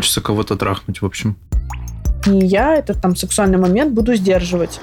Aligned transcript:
Хочется 0.00 0.22
кого-то 0.22 0.56
трахнуть, 0.56 1.02
в 1.02 1.04
общем. 1.04 1.36
И 2.24 2.30
я 2.30 2.74
этот 2.74 3.02
там 3.02 3.14
сексуальный 3.14 3.58
момент 3.58 3.92
буду 3.92 4.14
сдерживать. 4.14 4.80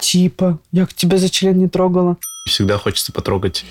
Типа, 0.00 0.60
я 0.70 0.86
к 0.86 0.94
тебя 0.94 1.18
за 1.18 1.28
член 1.28 1.58
не 1.58 1.66
трогала. 1.66 2.18
Всегда 2.46 2.78
хочется 2.78 3.10
потрогать. 3.10 3.64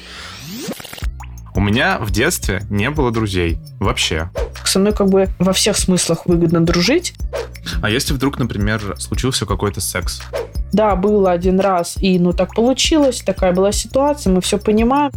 У 1.56 1.62
меня 1.62 2.00
в 2.00 2.12
детстве 2.12 2.64
не 2.70 2.90
было 2.90 3.12
друзей. 3.12 3.60
Вообще. 3.80 4.30
Со 4.66 4.80
мной 4.80 4.92
как 4.92 5.08
бы 5.08 5.30
во 5.40 5.54
всех 5.54 5.78
смыслах 5.78 6.26
выгодно 6.26 6.66
дружить. 6.66 7.14
А 7.82 7.90
если 7.90 8.14
вдруг, 8.14 8.38
например, 8.38 8.96
случился 9.00 9.46
какой-то 9.46 9.80
секс? 9.80 10.22
Да, 10.74 10.98
было 10.98 11.32
один 11.32 11.62
раз, 11.62 11.96
и 11.96 12.20
ну 12.20 12.34
так 12.34 12.54
получилось, 12.54 13.22
такая 13.22 13.54
была 13.54 13.72
ситуация, 13.72 14.34
мы 14.34 14.42
все 14.42 14.58
понимаем. 14.58 15.14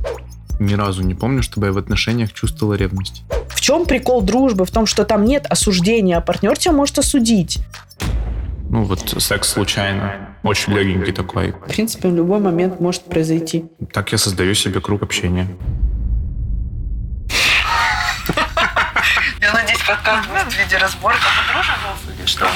Ни 0.61 0.75
разу 0.75 1.03
не 1.03 1.14
помню, 1.14 1.43
чтобы 1.43 1.67
я 1.67 1.73
в 1.73 1.79
отношениях 1.79 2.33
чувствовала 2.33 2.75
ревность. 2.75 3.25
В 3.63 3.65
чем 3.65 3.87
прикол 3.87 4.23
дружбы? 4.23 4.65
В 4.65 4.73
том, 4.73 4.87
что 4.87 5.05
там 5.05 5.25
нет 5.25 5.47
осуждения, 5.49 6.16
а 6.16 6.20
партнер 6.20 6.59
тебя 6.59 6.73
может 6.73 6.98
осудить. 6.98 7.61
Ну 8.69 8.83
вот 8.83 9.15
секс 9.23 9.51
случайно. 9.51 10.34
Очень 10.43 10.73
легенький 10.73 11.12
такой. 11.12 11.53
В 11.53 11.69
принципе, 11.69 12.09
в 12.09 12.15
любой 12.17 12.41
момент 12.41 12.80
может 12.80 13.05
произойти. 13.05 13.67
Так 13.93 14.11
я 14.11 14.19
создаю 14.19 14.55
себе 14.55 14.80
круг 14.80 15.05
общения. 15.05 15.47
Я 19.41 19.53
надеюсь, 19.53 19.83
подкаст 19.87 20.29
будет 20.29 20.53
в 20.53 20.59
виде 20.59 20.77
разборка. 20.79 21.20
Мы 21.20 21.53
дружим, 21.53 22.19
или 22.19 22.27
что? 22.27 22.48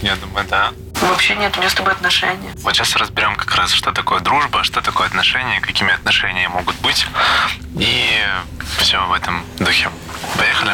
Я 0.00 0.16
думаю, 0.16 0.46
да. 0.48 0.70
Вообще 1.02 1.34
нет, 1.36 1.54
у 1.56 1.60
меня 1.60 1.68
с 1.68 1.74
тобой 1.74 1.92
отношения. 1.92 2.54
Вот 2.62 2.74
сейчас 2.74 2.96
разберем 2.96 3.36
как 3.36 3.54
раз, 3.54 3.70
что 3.70 3.92
такое 3.92 4.20
дружба, 4.20 4.64
что 4.64 4.80
такое 4.80 5.08
отношения, 5.08 5.60
какими 5.60 5.92
отношения 5.92 6.48
могут 6.48 6.76
быть. 6.80 7.06
И 7.78 8.06
все 8.78 9.06
в 9.06 9.12
этом 9.12 9.44
духе. 9.58 9.90
Поехали? 10.36 10.72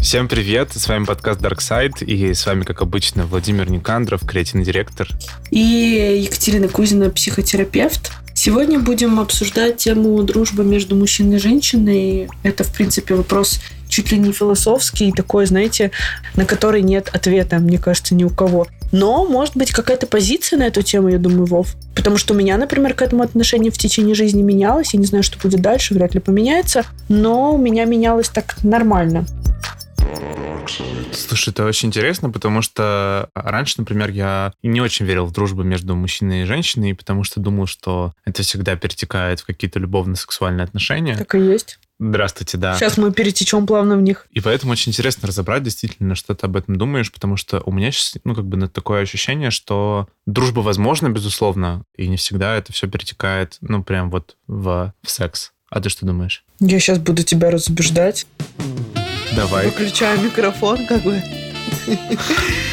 Всем 0.00 0.28
привет, 0.28 0.72
с 0.72 0.88
вами 0.88 1.04
подкаст 1.04 1.40
Dark 1.40 1.58
Side, 1.58 2.04
и 2.04 2.32
с 2.32 2.46
вами, 2.46 2.62
как 2.62 2.80
обычно, 2.80 3.26
Владимир 3.26 3.70
Никандров, 3.70 4.24
креативный 4.26 4.64
директор. 4.64 5.08
И 5.50 6.20
Екатерина 6.24 6.68
Кузина, 6.68 7.10
психотерапевт. 7.10 8.12
Сегодня 8.32 8.78
будем 8.78 9.18
обсуждать 9.20 9.78
тему 9.78 10.22
дружбы 10.22 10.64
между 10.64 10.94
мужчиной 10.94 11.36
и 11.36 11.40
женщиной. 11.40 12.28
Это, 12.42 12.64
в 12.64 12.72
принципе, 12.72 13.14
вопрос 13.14 13.60
чуть 13.98 14.12
ли 14.12 14.18
не 14.18 14.30
философский, 14.30 15.10
такой, 15.10 15.44
знаете, 15.46 15.90
на 16.36 16.44
который 16.44 16.82
нет 16.82 17.10
ответа, 17.12 17.58
мне 17.58 17.78
кажется, 17.78 18.14
ни 18.14 18.22
у 18.22 18.30
кого. 18.30 18.68
Но, 18.92 19.26
может 19.26 19.56
быть, 19.56 19.72
какая-то 19.72 20.06
позиция 20.06 20.60
на 20.60 20.68
эту 20.68 20.82
тему, 20.82 21.08
я 21.08 21.18
думаю, 21.18 21.46
Вов. 21.46 21.74
Потому 21.96 22.16
что 22.16 22.32
у 22.32 22.36
меня, 22.36 22.56
например, 22.56 22.94
к 22.94 23.02
этому 23.02 23.24
отношение 23.24 23.72
в 23.72 23.76
течение 23.76 24.14
жизни 24.14 24.40
менялось. 24.40 24.94
Я 24.94 25.00
не 25.00 25.06
знаю, 25.06 25.24
что 25.24 25.36
будет 25.40 25.60
дальше, 25.60 25.94
вряд 25.94 26.14
ли 26.14 26.20
поменяется. 26.20 26.84
Но 27.08 27.54
у 27.54 27.58
меня 27.58 27.86
менялось 27.86 28.28
так 28.28 28.62
нормально. 28.62 29.26
Слушай, 31.12 31.50
это 31.50 31.64
очень 31.64 31.88
интересно, 31.88 32.30
потому 32.30 32.62
что 32.62 33.30
раньше, 33.34 33.74
например, 33.78 34.10
я 34.10 34.52
не 34.62 34.80
очень 34.80 35.06
верил 35.06 35.26
в 35.26 35.32
дружбу 35.32 35.64
между 35.64 35.96
мужчиной 35.96 36.42
и 36.42 36.44
женщиной, 36.44 36.94
потому 36.94 37.24
что 37.24 37.40
думал, 37.40 37.66
что 37.66 38.12
это 38.24 38.44
всегда 38.44 38.76
перетекает 38.76 39.40
в 39.40 39.46
какие-то 39.46 39.80
любовно-сексуальные 39.80 40.64
отношения. 40.64 41.16
Так 41.16 41.34
и 41.34 41.40
есть. 41.40 41.80
Здравствуйте, 42.00 42.58
да. 42.58 42.76
Сейчас 42.76 42.96
мы 42.96 43.12
перетечем 43.12 43.66
плавно 43.66 43.96
в 43.96 44.02
них. 44.02 44.28
И 44.30 44.40
поэтому 44.40 44.72
очень 44.72 44.90
интересно 44.90 45.26
разобрать 45.26 45.64
действительно, 45.64 46.14
что 46.14 46.34
ты 46.34 46.46
об 46.46 46.56
этом 46.56 46.76
думаешь, 46.76 47.10
потому 47.10 47.36
что 47.36 47.60
у 47.66 47.72
меня 47.72 47.90
сейчас, 47.90 48.14
ну, 48.22 48.34
как 48.36 48.46
бы 48.46 48.68
такое 48.68 49.02
ощущение, 49.02 49.50
что 49.50 50.08
дружба 50.24 50.60
возможна, 50.60 51.08
безусловно, 51.08 51.82
и 51.96 52.08
не 52.08 52.16
всегда 52.16 52.54
это 52.54 52.72
все 52.72 52.86
перетекает, 52.86 53.56
ну, 53.60 53.82
прям 53.82 54.10
вот 54.10 54.36
в, 54.46 54.94
в 55.02 55.10
секс. 55.10 55.52
А 55.70 55.80
ты 55.80 55.88
что 55.88 56.06
думаешь? 56.06 56.44
Я 56.60 56.78
сейчас 56.78 56.98
буду 56.98 57.24
тебя 57.24 57.50
разубеждать. 57.50 58.26
Давай. 59.34 59.66
Выключаю 59.66 60.20
микрофон, 60.20 60.86
как 60.86 61.02
бы. 61.02 61.22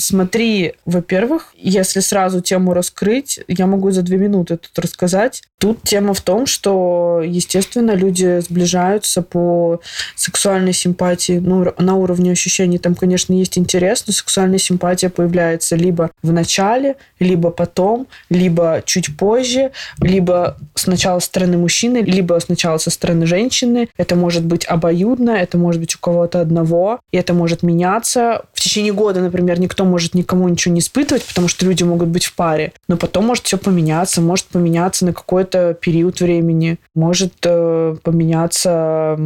Смотри, 0.00 0.74
во-первых, 0.86 1.52
если 1.56 2.00
сразу 2.00 2.40
тему 2.40 2.72
раскрыть, 2.72 3.40
я 3.48 3.66
могу 3.66 3.90
за 3.90 4.02
две 4.02 4.16
минуты 4.16 4.56
тут 4.56 4.78
рассказать. 4.78 5.42
Тут 5.58 5.82
тема 5.82 6.14
в 6.14 6.22
том, 6.22 6.46
что, 6.46 7.22
естественно, 7.22 7.90
люди 7.90 8.40
сближаются 8.40 9.20
по 9.20 9.82
сексуальной 10.16 10.72
симпатии, 10.72 11.34
ну, 11.38 11.66
на 11.78 11.96
уровне 11.96 12.32
ощущений 12.32 12.78
там, 12.78 12.94
конечно, 12.94 13.34
есть 13.34 13.58
интерес, 13.58 14.04
но 14.06 14.14
сексуальная 14.14 14.58
симпатия 14.58 15.10
появляется 15.10 15.76
либо 15.76 16.12
в 16.22 16.32
начале, 16.32 16.96
либо 17.18 17.50
потом, 17.50 18.06
либо 18.30 18.82
чуть 18.86 19.14
позже, 19.18 19.72
либо 20.00 20.56
сначала 20.74 21.18
со 21.18 21.26
стороны 21.26 21.58
мужчины, 21.58 21.98
либо 21.98 22.38
сначала 22.40 22.78
со 22.78 22.88
стороны 22.88 23.26
женщины. 23.26 23.90
Это 23.98 24.16
может 24.16 24.46
быть 24.46 24.64
обоюдно, 24.64 25.32
это 25.32 25.58
может 25.58 25.80
быть 25.80 25.94
у 25.94 25.98
кого-то 25.98 26.40
одного, 26.40 27.00
и 27.12 27.18
это 27.18 27.34
может 27.34 27.62
меняться. 27.62 28.46
В 28.54 28.60
течение 28.60 28.94
года, 28.94 29.20
например, 29.20 29.60
никто 29.60 29.84
может 29.90 30.14
никому 30.14 30.48
ничего 30.48 30.72
не 30.74 30.80
испытывать, 30.80 31.24
потому 31.24 31.48
что 31.48 31.66
люди 31.66 31.82
могут 31.82 32.08
быть 32.08 32.24
в 32.24 32.34
паре, 32.34 32.72
но 32.88 32.96
потом 32.96 33.26
может 33.26 33.44
все 33.44 33.58
поменяться, 33.58 34.20
может 34.20 34.46
поменяться 34.46 35.04
на 35.04 35.12
какой-то 35.12 35.74
период 35.74 36.20
времени, 36.20 36.78
может 36.94 37.34
э, 37.44 37.96
поменяться 38.02 39.16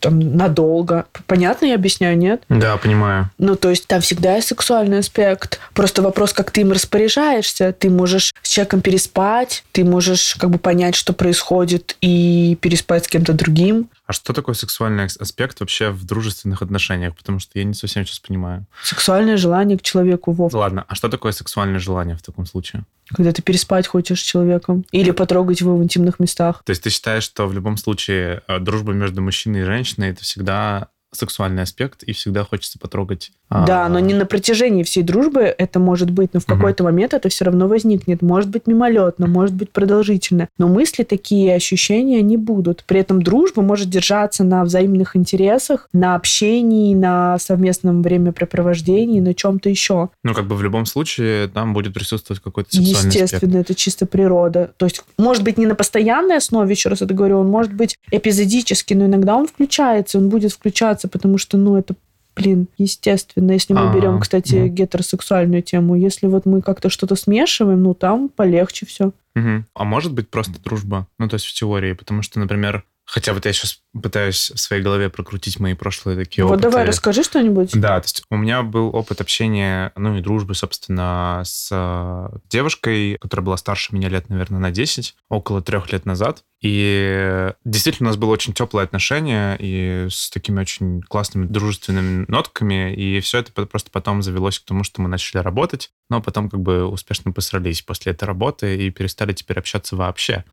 там 0.00 0.36
надолго. 0.36 1.06
Понятно 1.26 1.66
я 1.66 1.74
объясняю, 1.74 2.16
нет? 2.16 2.42
Да, 2.48 2.76
понимаю. 2.76 3.30
Ну, 3.38 3.56
то 3.56 3.70
есть 3.70 3.86
там 3.86 4.00
всегда 4.00 4.36
есть 4.36 4.48
сексуальный 4.48 4.98
аспект. 4.98 5.60
Просто 5.74 6.02
вопрос, 6.02 6.32
как 6.32 6.50
ты 6.50 6.62
им 6.62 6.72
распоряжаешься. 6.72 7.74
Ты 7.78 7.90
можешь 7.90 8.32
с 8.42 8.48
человеком 8.48 8.80
переспать, 8.80 9.64
ты 9.72 9.84
можешь 9.84 10.36
как 10.38 10.50
бы 10.50 10.58
понять, 10.58 10.94
что 10.94 11.12
происходит, 11.12 11.96
и 12.00 12.56
переспать 12.60 13.04
с 13.04 13.08
кем-то 13.08 13.32
другим. 13.32 13.88
А 14.08 14.14
что 14.14 14.32
такое 14.32 14.54
сексуальный 14.54 15.04
аспект 15.04 15.60
вообще 15.60 15.90
в 15.90 16.02
дружественных 16.06 16.62
отношениях? 16.62 17.14
Потому 17.14 17.40
что 17.40 17.58
я 17.58 17.64
не 17.64 17.74
совсем 17.74 18.06
сейчас 18.06 18.20
понимаю. 18.20 18.64
Сексуальное 18.82 19.36
желание 19.36 19.76
к 19.76 19.82
человеку, 19.82 20.32
Вов. 20.32 20.54
Ладно, 20.54 20.86
а 20.88 20.94
что 20.94 21.10
такое 21.10 21.32
сексуальное 21.32 21.78
желание 21.78 22.16
в 22.16 22.22
таком 22.22 22.46
случае? 22.46 22.84
Когда 23.14 23.32
ты 23.32 23.42
переспать 23.42 23.86
хочешь 23.86 24.20
с 24.20 24.24
человеком. 24.24 24.86
Или 24.92 25.10
потрогать 25.10 25.60
его 25.60 25.76
в 25.76 25.84
интимных 25.84 26.20
местах. 26.20 26.62
То 26.64 26.70
есть 26.70 26.82
ты 26.82 26.88
считаешь, 26.88 27.22
что 27.22 27.46
в 27.46 27.52
любом 27.52 27.76
случае 27.76 28.42
э, 28.48 28.58
дружба 28.60 28.94
между 28.94 29.20
мужчиной 29.20 29.60
и 29.60 29.64
женщиной 29.64 30.08
это 30.08 30.22
всегда 30.22 30.88
сексуальный 31.12 31.62
аспект, 31.62 32.02
и 32.02 32.12
всегда 32.12 32.44
хочется 32.44 32.78
потрогать. 32.78 33.32
Да, 33.50 33.86
а... 33.86 33.88
но 33.88 33.98
не 33.98 34.14
на 34.14 34.26
протяжении 34.26 34.82
всей 34.82 35.02
дружбы 35.02 35.42
это 35.42 35.78
может 35.78 36.10
быть, 36.10 36.34
но 36.34 36.40
в 36.40 36.46
какой-то 36.46 36.84
угу. 36.84 36.92
момент 36.92 37.14
это 37.14 37.28
все 37.28 37.46
равно 37.46 37.66
возникнет. 37.66 38.20
Может 38.20 38.50
быть 38.50 38.66
мимолетно, 38.66 39.26
может 39.26 39.54
быть 39.54 39.70
продолжительно. 39.70 40.48
Но 40.58 40.68
мысли 40.68 41.04
такие, 41.04 41.54
ощущения 41.54 42.20
не 42.20 42.36
будут. 42.36 42.84
При 42.84 43.00
этом 43.00 43.22
дружба 43.22 43.62
может 43.62 43.88
держаться 43.88 44.44
на 44.44 44.64
взаимных 44.64 45.16
интересах, 45.16 45.88
на 45.92 46.14
общении, 46.14 46.94
на 46.94 47.38
совместном 47.38 48.02
времяпрепровождении, 48.02 49.20
на 49.20 49.34
чем-то 49.34 49.70
еще. 49.70 50.10
Ну, 50.22 50.34
как 50.34 50.46
бы 50.46 50.56
в 50.56 50.62
любом 50.62 50.84
случае 50.84 51.48
там 51.48 51.72
будет 51.72 51.94
присутствовать 51.94 52.42
какой-то 52.42 52.70
сексуальный 52.70 53.08
Естественно, 53.08 53.60
аспект. 53.60 53.70
это 53.70 53.74
чисто 53.74 54.06
природа. 54.06 54.72
То 54.76 54.86
есть, 54.86 55.02
может 55.16 55.42
быть, 55.42 55.56
не 55.56 55.66
на 55.66 55.74
постоянной 55.74 56.36
основе, 56.36 56.72
еще 56.72 56.90
раз 56.90 57.00
это 57.00 57.14
говорю, 57.14 57.38
он 57.38 57.48
может 57.48 57.72
быть 57.72 57.96
эпизодически, 58.10 58.94
но 58.94 59.06
иногда 59.06 59.36
он 59.36 59.46
включается, 59.46 60.18
он 60.18 60.28
будет 60.28 60.52
включаться 60.52 60.97
потому 61.06 61.38
что, 61.38 61.56
ну, 61.56 61.76
это 61.76 61.94
блин, 62.38 62.68
естественно, 62.78 63.52
если 63.52 63.72
мы 63.72 63.80
А-а-а. 63.80 63.94
берем, 63.94 64.20
кстати, 64.20 64.54
mm. 64.54 64.68
гетеросексуальную 64.68 65.62
тему, 65.62 65.96
если 65.96 66.26
вот 66.26 66.46
мы 66.46 66.62
как-то 66.62 66.88
что-то 66.88 67.16
смешиваем, 67.16 67.82
ну 67.82 67.94
там 67.94 68.28
полегче 68.28 68.86
все. 68.86 69.12
Угу. 69.34 69.64
А 69.74 69.84
может 69.84 70.12
быть 70.12 70.28
просто 70.28 70.60
дружба, 70.62 71.06
ну 71.18 71.28
то 71.28 71.34
есть 71.34 71.46
в 71.46 71.52
теории, 71.52 71.92
потому 71.92 72.22
что, 72.22 72.38
например, 72.38 72.84
Хотя 73.08 73.32
вот 73.32 73.46
я 73.46 73.54
сейчас 73.54 73.80
пытаюсь 74.00 74.52
в 74.54 74.60
своей 74.60 74.82
голове 74.82 75.08
прокрутить 75.08 75.58
мои 75.58 75.72
прошлые 75.72 76.16
такие 76.18 76.44
вот 76.44 76.52
опыты. 76.52 76.66
Вот 76.66 76.72
давай 76.72 76.86
расскажи 76.86 77.22
что-нибудь. 77.22 77.70
Да, 77.72 77.98
то 78.00 78.04
есть 78.04 78.22
у 78.28 78.36
меня 78.36 78.62
был 78.62 78.94
опыт 78.94 79.22
общения, 79.22 79.92
ну 79.96 80.18
и 80.18 80.20
дружбы, 80.20 80.54
собственно, 80.54 81.40
с 81.42 81.70
э, 81.72 82.38
девушкой, 82.50 83.16
которая 83.18 83.46
была 83.46 83.56
старше 83.56 83.94
меня 83.94 84.10
лет, 84.10 84.28
наверное, 84.28 84.60
на 84.60 84.70
10, 84.70 85.16
около 85.30 85.62
трех 85.62 85.90
лет 85.90 86.04
назад. 86.04 86.44
И 86.60 87.50
действительно 87.64 88.08
у 88.08 88.10
нас 88.10 88.18
было 88.18 88.30
очень 88.30 88.52
теплое 88.52 88.84
отношение 88.84 89.56
и 89.58 90.08
с 90.10 90.28
такими 90.28 90.60
очень 90.60 91.00
классными 91.00 91.46
дружественными 91.46 92.26
нотками. 92.28 92.94
И 92.94 93.20
все 93.20 93.38
это 93.38 93.52
просто 93.52 93.90
потом 93.90 94.20
завелось 94.20 94.58
к 94.58 94.66
тому, 94.66 94.84
что 94.84 95.00
мы 95.00 95.08
начали 95.08 95.40
работать, 95.40 95.92
но 96.10 96.20
потом 96.20 96.50
как 96.50 96.60
бы 96.60 96.84
успешно 96.84 97.32
посрались 97.32 97.80
после 97.80 98.12
этой 98.12 98.24
работы 98.24 98.76
и 98.76 98.90
перестали 98.90 99.32
теперь 99.32 99.58
общаться 99.58 99.96
вообще. 99.96 100.44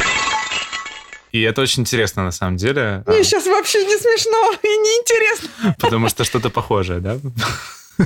И 1.35 1.41
это 1.41 1.61
очень 1.61 1.81
интересно 1.81 2.23
на 2.23 2.31
самом 2.31 2.55
деле. 2.55 3.03
Мне 3.05 3.21
сейчас 3.25 3.45
вообще 3.45 3.83
не 3.83 3.97
смешно 3.97 4.53
и 4.53 4.67
не 4.67 4.99
интересно. 5.01 5.75
Потому 5.79 6.07
что 6.07 6.23
что-то 6.23 6.49
похожее, 6.49 7.01
да? 7.01 7.17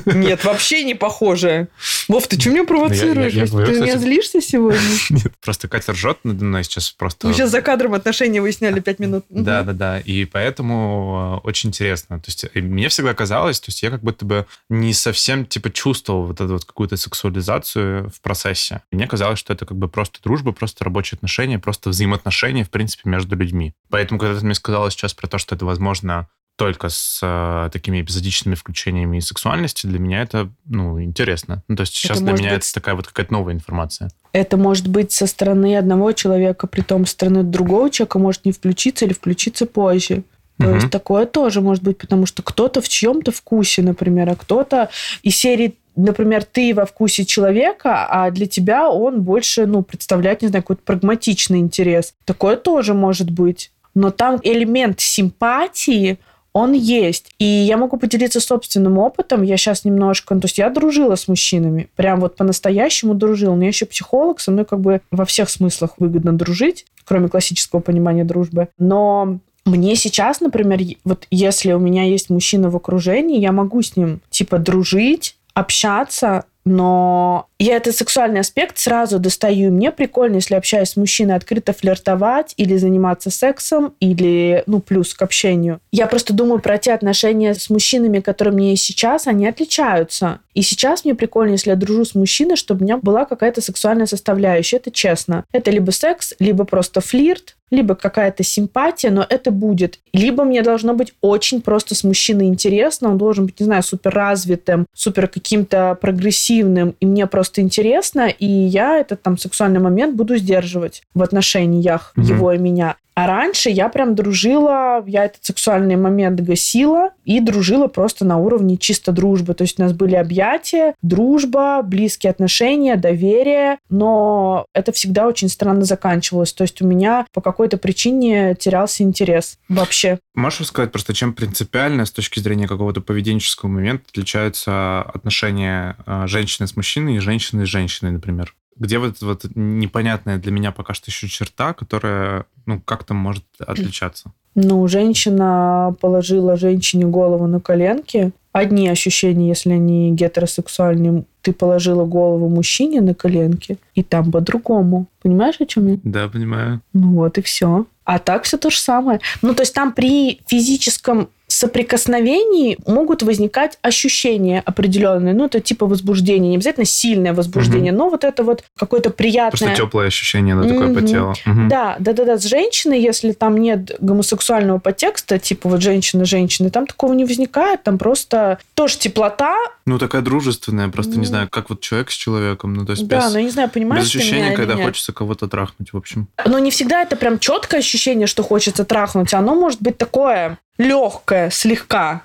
Нет, 0.05 0.43
вообще 0.43 0.83
не 0.83 0.95
похоже. 0.95 1.67
Вов, 2.07 2.27
ты 2.27 2.39
что 2.39 2.49
меня 2.49 2.63
провоцируешь? 2.63 3.33
Я, 3.33 3.41
я, 3.41 3.45
я 3.45 3.51
говорю, 3.51 3.67
ты 3.67 3.73
кстати... 3.73 3.89
меня 3.89 3.99
злишься 3.99 4.41
сегодня? 4.41 4.79
Нет, 5.09 5.33
просто 5.41 5.67
Катя 5.67 5.93
ржет 5.93 6.19
надо 6.23 6.45
мной 6.45 6.63
сейчас 6.63 6.91
просто... 6.91 7.27
Мы 7.27 7.33
сейчас 7.33 7.51
за 7.51 7.61
кадром 7.61 7.93
отношения 7.93 8.41
выясняли 8.41 8.79
пять 8.79 8.99
минут. 8.99 9.25
Да, 9.29 9.63
да, 9.63 9.73
да. 9.73 9.99
И 9.99 10.25
поэтому 10.25 11.41
э, 11.43 11.47
очень 11.47 11.69
интересно. 11.69 12.19
То 12.19 12.25
есть 12.27 12.45
мне 12.55 12.89
всегда 12.89 13.13
казалось, 13.13 13.59
то 13.59 13.69
есть 13.69 13.81
я 13.83 13.89
как 13.89 14.01
будто 14.03 14.25
бы 14.25 14.45
не 14.69 14.93
совсем 14.93 15.45
типа 15.45 15.71
чувствовал 15.71 16.25
вот 16.25 16.39
эту 16.41 16.53
вот 16.53 16.65
какую-то 16.65 16.97
сексуализацию 16.97 18.09
в 18.09 18.21
процессе. 18.21 18.81
Мне 18.91 19.07
казалось, 19.07 19.39
что 19.39 19.53
это 19.53 19.65
как 19.65 19.77
бы 19.77 19.87
просто 19.87 20.21
дружба, 20.23 20.51
просто 20.51 20.83
рабочие 20.83 21.17
отношения, 21.17 21.59
просто 21.59 21.89
взаимоотношения, 21.89 22.63
в 22.63 22.69
принципе, 22.69 23.09
между 23.09 23.35
людьми. 23.35 23.73
Поэтому, 23.89 24.19
когда 24.19 24.37
ты 24.39 24.45
мне 24.45 24.55
сказала 24.55 24.91
сейчас 24.91 25.13
про 25.13 25.27
то, 25.27 25.37
что 25.37 25.55
это 25.55 25.65
возможно 25.65 26.27
только 26.59 26.89
с 26.89 27.21
э, 27.23 27.69
такими 27.71 28.01
эпизодичными 28.01 28.53
включениями 28.53 29.21
сексуальности, 29.21 29.87
для 29.87 29.97
меня 29.97 30.21
это, 30.21 30.49
ну, 30.65 31.01
интересно. 31.01 31.63
Ну, 31.69 31.77
то 31.77 31.81
есть 31.81 31.95
сейчас 31.95 32.17
это 32.17 32.25
для 32.25 32.33
меня 32.33 32.49
быть... 32.49 32.63
это 32.63 32.73
такая 32.73 32.95
вот 32.95 33.07
какая-то 33.07 33.31
новая 33.31 33.53
информация. 33.53 34.11
Это 34.33 34.57
может 34.57 34.89
быть 34.89 35.13
со 35.13 35.25
стороны 35.25 35.77
одного 35.77 36.11
человека, 36.11 36.67
при 36.67 36.81
том 36.81 37.05
со 37.05 37.13
стороны 37.13 37.43
другого 37.43 37.89
человека 37.89 38.19
может 38.19 38.43
не 38.43 38.51
включиться 38.51 39.05
или 39.05 39.13
включиться 39.13 39.65
позже. 39.65 40.23
То 40.57 40.67
угу. 40.67 40.75
есть 40.75 40.89
такое 40.89 41.25
тоже 41.25 41.61
может 41.61 41.81
быть, 41.81 41.97
потому 41.97 42.25
что 42.25 42.43
кто-то 42.43 42.81
в 42.81 42.89
чьем-то 42.89 43.31
вкусе, 43.31 43.81
например, 43.81 44.29
а 44.29 44.35
кто-то 44.35 44.89
из 45.23 45.37
серии 45.37 45.77
например, 45.95 46.43
ты 46.43 46.73
во 46.73 46.85
вкусе 46.85 47.25
человека, 47.25 48.05
а 48.09 48.31
для 48.31 48.47
тебя 48.47 48.89
он 48.89 49.21
больше, 49.21 49.65
ну, 49.65 49.81
представляет, 49.81 50.41
не 50.41 50.47
знаю, 50.47 50.63
какой-то 50.63 50.81
прагматичный 50.83 51.59
интерес. 51.59 52.13
Такое 52.25 52.55
тоже 52.55 52.93
может 52.93 53.29
быть. 53.31 53.71
Но 53.95 54.11
там 54.11 54.39
элемент 54.43 55.01
симпатии, 55.01 56.19
он 56.53 56.73
есть. 56.73 57.31
И 57.39 57.45
я 57.45 57.77
могу 57.77 57.97
поделиться 57.97 58.39
собственным 58.39 58.97
опытом. 58.97 59.43
Я 59.43 59.57
сейчас 59.57 59.85
немножко... 59.85 60.33
Ну, 60.33 60.41
то 60.41 60.45
есть 60.45 60.57
я 60.57 60.69
дружила 60.69 61.15
с 61.15 61.27
мужчинами. 61.27 61.89
Прям 61.95 62.19
вот 62.19 62.35
по-настоящему 62.35 63.13
дружила. 63.13 63.51
У 63.53 63.55
меня 63.55 63.67
еще 63.67 63.85
психолог, 63.85 64.39
со 64.39 64.51
мной 64.51 64.65
как 64.65 64.79
бы 64.79 65.01
во 65.11 65.25
всех 65.25 65.49
смыслах 65.49 65.91
выгодно 65.97 66.33
дружить, 66.33 66.85
кроме 67.05 67.29
классического 67.29 67.79
понимания 67.79 68.23
дружбы. 68.23 68.69
Но 68.77 69.39
мне 69.65 69.95
сейчас, 69.95 70.41
например, 70.41 70.79
вот 71.03 71.27
если 71.29 71.73
у 71.73 71.79
меня 71.79 72.03
есть 72.03 72.29
мужчина 72.29 72.69
в 72.69 72.75
окружении, 72.75 73.39
я 73.39 73.51
могу 73.51 73.81
с 73.81 73.95
ним 73.95 74.21
типа 74.29 74.57
дружить, 74.57 75.35
общаться, 75.53 76.45
но 76.69 77.47
я 77.57 77.77
этот 77.77 77.95
сексуальный 77.95 78.41
аспект 78.41 78.77
сразу 78.77 79.17
достаю. 79.17 79.71
Мне 79.71 79.91
прикольно, 79.91 80.35
если 80.35 80.53
общаюсь 80.53 80.91
с 80.91 80.95
мужчиной, 80.95 81.35
открыто 81.35 81.73
флиртовать 81.73 82.53
или 82.57 82.77
заниматься 82.77 83.31
сексом, 83.31 83.95
или, 83.99 84.63
ну, 84.67 84.79
плюс 84.79 85.15
к 85.15 85.21
общению. 85.23 85.81
Я 85.91 86.05
просто 86.05 86.31
думаю 86.31 86.61
про 86.61 86.77
те 86.77 86.93
отношения 86.93 87.55
с 87.55 87.71
мужчинами, 87.71 88.19
которые 88.19 88.53
мне 88.53 88.69
есть 88.71 88.83
сейчас, 88.83 89.25
они 89.25 89.47
отличаются. 89.47 90.41
И 90.53 90.61
сейчас 90.61 91.05
мне 91.05 91.15
прикольно, 91.15 91.53
если 91.53 91.71
я 91.71 91.75
дружу 91.75 92.05
с 92.05 92.13
мужчиной, 92.13 92.55
чтобы 92.55 92.81
у 92.81 92.83
меня 92.83 92.97
была 92.97 93.25
какая-то 93.25 93.61
сексуальная 93.61 94.05
составляющая. 94.05 94.77
Это 94.77 94.91
честно. 94.91 95.45
Это 95.51 95.71
либо 95.71 95.89
секс, 95.89 96.35
либо 96.37 96.65
просто 96.65 97.01
флирт, 97.01 97.55
либо 97.71 97.95
какая-то 97.95 98.43
симпатия, 98.43 99.11
но 99.11 99.25
это 99.27 99.51
будет. 99.51 99.99
Либо 100.13 100.43
мне 100.43 100.61
должно 100.61 100.93
быть 100.93 101.13
очень 101.21 101.61
просто 101.61 101.95
с 101.95 102.03
мужчиной 102.03 102.47
интересно, 102.47 103.09
он 103.09 103.17
должен 103.17 103.45
быть, 103.45 103.59
не 103.59 103.65
знаю, 103.65 103.83
супер 103.83 104.13
развитым, 104.13 104.85
супер 104.93 105.27
каким-то 105.27 105.97
прогрессивным, 105.99 106.95
и 106.99 107.05
мне 107.05 107.27
просто 107.27 107.61
интересно, 107.61 108.27
и 108.27 108.45
я 108.45 108.97
этот 108.97 109.21
там 109.21 109.37
сексуальный 109.37 109.79
момент 109.79 110.15
буду 110.15 110.37
сдерживать 110.37 111.03
в 111.13 111.21
отношениях 111.21 112.13
mm-hmm. 112.15 112.23
его 112.23 112.51
и 112.53 112.57
меня. 112.57 112.95
А 113.19 113.27
раньше 113.27 113.69
я 113.69 113.89
прям 113.89 114.15
дружила, 114.15 115.03
я 115.05 115.25
этот 115.25 115.43
сексуальный 115.43 115.97
момент 115.97 116.39
гасила 116.39 117.09
и 117.25 117.41
дружила 117.41 117.87
просто 117.87 118.23
на 118.23 118.37
уровне 118.37 118.77
чисто 118.77 119.11
дружбы. 119.11 119.53
То 119.55 119.63
есть 119.63 119.77
у 119.77 119.83
нас 119.83 119.91
были 119.91 120.15
объятия, 120.15 120.95
дружба, 121.01 121.81
близкие 121.83 122.31
отношения, 122.31 122.95
доверие, 122.95 123.79
но 123.89 124.65
это 124.73 124.93
всегда 124.93 125.27
очень 125.27 125.49
странно 125.49 125.83
заканчивалось. 125.83 126.53
То 126.53 126.61
есть 126.61 126.81
у 126.81 126.87
меня 126.87 127.27
по 127.33 127.41
какой-то 127.41 127.77
причине 127.77 128.55
терялся 128.55 129.03
интерес 129.03 129.57
вообще. 129.67 130.19
Можешь 130.33 130.67
сказать 130.67 130.93
просто, 130.93 131.13
чем 131.13 131.33
принципиально 131.33 132.05
с 132.05 132.11
точки 132.11 132.39
зрения 132.39 132.69
какого-то 132.69 133.01
поведенческого 133.01 133.67
момента 133.67 134.05
отличаются 134.11 135.01
отношения 135.01 135.97
а, 136.05 136.25
женщины 136.27 136.69
с 136.69 136.77
мужчиной 136.77 137.17
и 137.17 137.19
женщины 137.19 137.65
с 137.65 137.69
женщиной, 137.69 138.11
например? 138.11 138.55
Где 138.79 138.97
вот, 138.97 139.21
вот 139.21 139.45
непонятная 139.55 140.37
для 140.37 140.51
меня 140.51 140.71
пока 140.71 140.93
что 140.93 141.11
еще 141.11 141.27
черта, 141.27 141.73
которая, 141.73 142.45
ну, 142.65 142.81
как-то 142.81 143.13
может 143.13 143.45
отличаться? 143.59 144.33
Ну, 144.55 144.87
женщина 144.87 145.95
положила 146.01 146.57
женщине 146.57 147.05
голову 147.05 147.47
на 147.47 147.59
коленки. 147.59 148.31
Одни 148.51 148.89
ощущения, 148.89 149.47
если 149.47 149.73
они 149.73 150.11
гетеросексуальные, 150.11 151.23
ты 151.41 151.53
положила 151.53 152.05
голову 152.05 152.49
мужчине 152.49 152.99
на 153.01 153.13
коленки, 153.13 153.77
и 153.93 154.03
там 154.03 154.31
по-другому. 154.31 155.05
Понимаешь, 155.21 155.55
о 155.59 155.65
чем 155.65 155.87
я? 155.87 155.97
Да, 156.03 156.27
понимаю. 156.27 156.81
Ну 156.93 157.13
вот 157.13 157.37
и 157.37 157.41
все. 157.41 157.85
А 158.05 158.17
так 158.17 158.43
все 158.43 158.57
то 158.57 158.71
же 158.71 158.79
самое. 158.79 159.19
Ну, 159.43 159.53
то 159.53 159.61
есть 159.61 159.73
там 159.75 159.93
при 159.93 160.41
физическом 160.47 161.29
соприкосновении 161.49 162.77
могут 162.87 163.23
возникать 163.23 163.77
ощущения 163.81 164.61
определенные. 164.65 165.33
Ну, 165.33 165.45
это 165.45 165.59
типа 165.59 165.87
возбуждения. 165.87 166.49
Не 166.49 166.55
обязательно 166.55 166.85
сильное 166.85 167.33
возбуждение, 167.33 167.91
угу. 167.91 167.99
но 167.99 168.09
вот 168.09 168.23
это 168.23 168.43
вот 168.43 168.63
какое-то 168.77 169.09
приятное... 169.09 169.69
Просто 169.69 169.75
теплое 169.75 170.07
ощущение, 170.07 170.53
оно 170.53 170.63
такое 170.63 170.93
по 170.93 171.01
телу. 171.01 171.31
Угу. 171.45 171.67
Да, 171.69 171.97
да, 171.99 172.13
да, 172.13 172.25
да. 172.25 172.37
С 172.37 172.45
женщиной, 172.45 173.01
если 173.01 173.31
там 173.31 173.57
нет 173.57 173.95
гомосексуального 174.39 174.79
подтекста, 174.79 175.37
типа 175.39 175.69
вот 175.69 175.81
женщина-женщины, 175.81 176.69
там 176.69 176.87
такого 176.87 177.13
не 177.13 177.25
возникает. 177.25 177.83
Там 177.83 177.97
просто 177.97 178.59
тоже 178.73 178.97
теплота. 178.97 179.55
Ну, 179.85 179.99
такая 179.99 180.21
дружественная. 180.21 180.89
Просто 180.89 181.13
mm. 181.13 181.17
не 181.17 181.25
знаю, 181.25 181.49
как 181.49 181.69
вот 181.69 181.81
человек 181.81 182.11
с 182.11 182.15
человеком. 182.15 182.73
Ну, 182.73 182.85
то 182.85 182.91
есть 182.91 183.07
да, 183.07 183.17
без, 183.17 183.33
но 183.33 183.39
я 183.39 183.45
не 183.45 183.51
знаю, 183.51 183.69
понимаешь 183.69 184.03
Без 184.03 184.15
ощущения, 184.15 184.55
когда 184.55 184.75
хочется 184.75 185.13
кого-то 185.13 185.47
трахнуть, 185.47 185.93
в 185.93 185.97
общем. 185.97 186.27
Но 186.45 186.59
не 186.59 186.71
всегда 186.71 187.01
это 187.01 187.15
прям 187.15 187.39
четкое 187.39 187.81
ощущение, 187.81 188.27
что 188.27 188.43
хочется 188.43 188.85
трахнуть. 188.85 189.33
Оно 189.33 189.55
может 189.55 189.81
быть 189.81 189.97
такое 189.97 190.57
легкое, 190.79 191.51
слегка. 191.51 192.23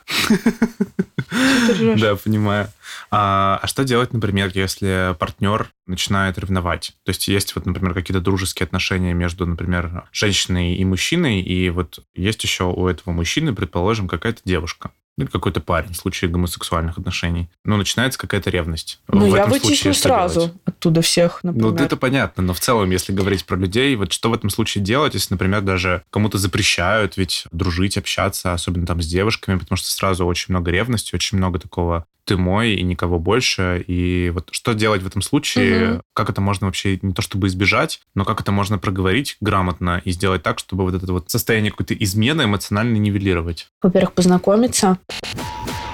Да, 1.97 2.17
понимаю. 2.17 2.69
А, 3.11 3.59
а 3.61 3.67
что 3.67 3.85
делать, 3.85 4.13
например, 4.13 4.51
если 4.55 5.17
партнер 5.19 5.71
начинает 5.87 6.39
ревновать? 6.39 6.95
То 7.05 7.11
есть 7.11 7.27
есть 7.29 7.55
вот, 7.57 7.67
например, 7.67 7.93
какие-то 7.93 8.21
дружеские 8.21 8.65
отношения 8.65 9.15
между, 9.15 9.45
например, 9.47 10.05
женщиной 10.13 10.77
и 10.77 10.85
мужчиной, 10.85 11.41
и 11.41 11.71
вот 11.71 12.01
есть 12.15 12.43
еще 12.45 12.65
у 12.65 12.87
этого 12.87 13.13
мужчины, 13.13 13.55
предположим, 13.55 14.07
какая-то 14.07 14.41
девушка 14.45 14.93
или 15.17 15.27
какой-то 15.27 15.61
парень 15.61 15.93
в 15.93 15.97
случае 15.97 16.31
гомосексуальных 16.31 16.99
отношений. 16.99 17.49
Но 17.65 17.77
начинается 17.77 18.19
какая-то 18.19 18.51
ревность. 18.51 19.01
Ну, 19.09 19.31
в 19.31 19.37
я 19.37 19.47
вытесну 19.47 19.95
сразу 19.95 20.41
делать? 20.41 20.55
оттуда 20.65 21.03
всех, 21.03 21.45
например. 21.45 21.73
Ну, 21.73 21.77
это 21.77 21.97
понятно, 21.97 22.43
но 22.43 22.55
в 22.55 22.61
целом, 22.61 22.91
если 22.91 23.13
говорить 23.13 23.45
про 23.45 23.57
людей, 23.57 23.95
вот 23.97 24.13
что 24.13 24.31
в 24.31 24.35
этом 24.35 24.51
случае 24.51 24.83
делать, 24.83 25.15
если, 25.15 25.35
например, 25.35 25.63
даже 25.63 26.03
кому-то 26.11 26.39
запрещают 26.39 27.17
ведь 27.17 27.47
дружить, 27.53 27.97
общаться, 27.97 28.53
особенно 28.53 28.87
там 28.87 29.01
с 29.01 29.07
девушками, 29.07 29.59
потому 29.59 29.77
что 29.77 29.91
сразу 29.91 30.27
очень 30.27 30.47
много 30.49 30.71
ревности, 30.71 31.15
очень 31.15 31.39
много 31.39 31.59
такого 31.59 32.07
ты 32.25 32.37
мой 32.37 32.75
и 32.75 32.83
никого 32.83 33.19
больше. 33.19 33.85
И 33.87 34.31
вот 34.31 34.49
что 34.51 34.73
делать 34.73 35.03
в 35.03 35.07
этом 35.07 35.23
случае? 35.23 35.93
Угу. 35.95 36.03
Как 36.15 36.31
это 36.31 36.41
можно 36.41 36.67
вообще 36.67 36.99
не 37.03 37.13
то 37.13 37.23
чтобы 37.23 37.49
избежать, 37.49 38.01
но 38.15 38.25
как 38.25 38.41
это 38.41 38.53
можно 38.53 38.79
проговорить 38.79 39.37
грамотно 39.41 40.01
и 40.05 40.11
сделать 40.11 40.43
так, 40.43 40.59
чтобы 40.59 40.85
вот 40.85 40.95
это 40.95 41.13
вот 41.13 41.31
состояние 41.31 41.71
какой-то 41.71 41.95
измены 41.95 42.43
эмоционально 42.43 42.97
нивелировать? 42.97 43.69
Во-первых, 43.83 44.13
познакомиться. 44.13 44.99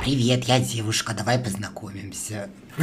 Привет, 0.02 0.44
я 0.44 0.60
девушка, 0.60 1.14
давай 1.14 1.38
познакомимся 1.38 2.48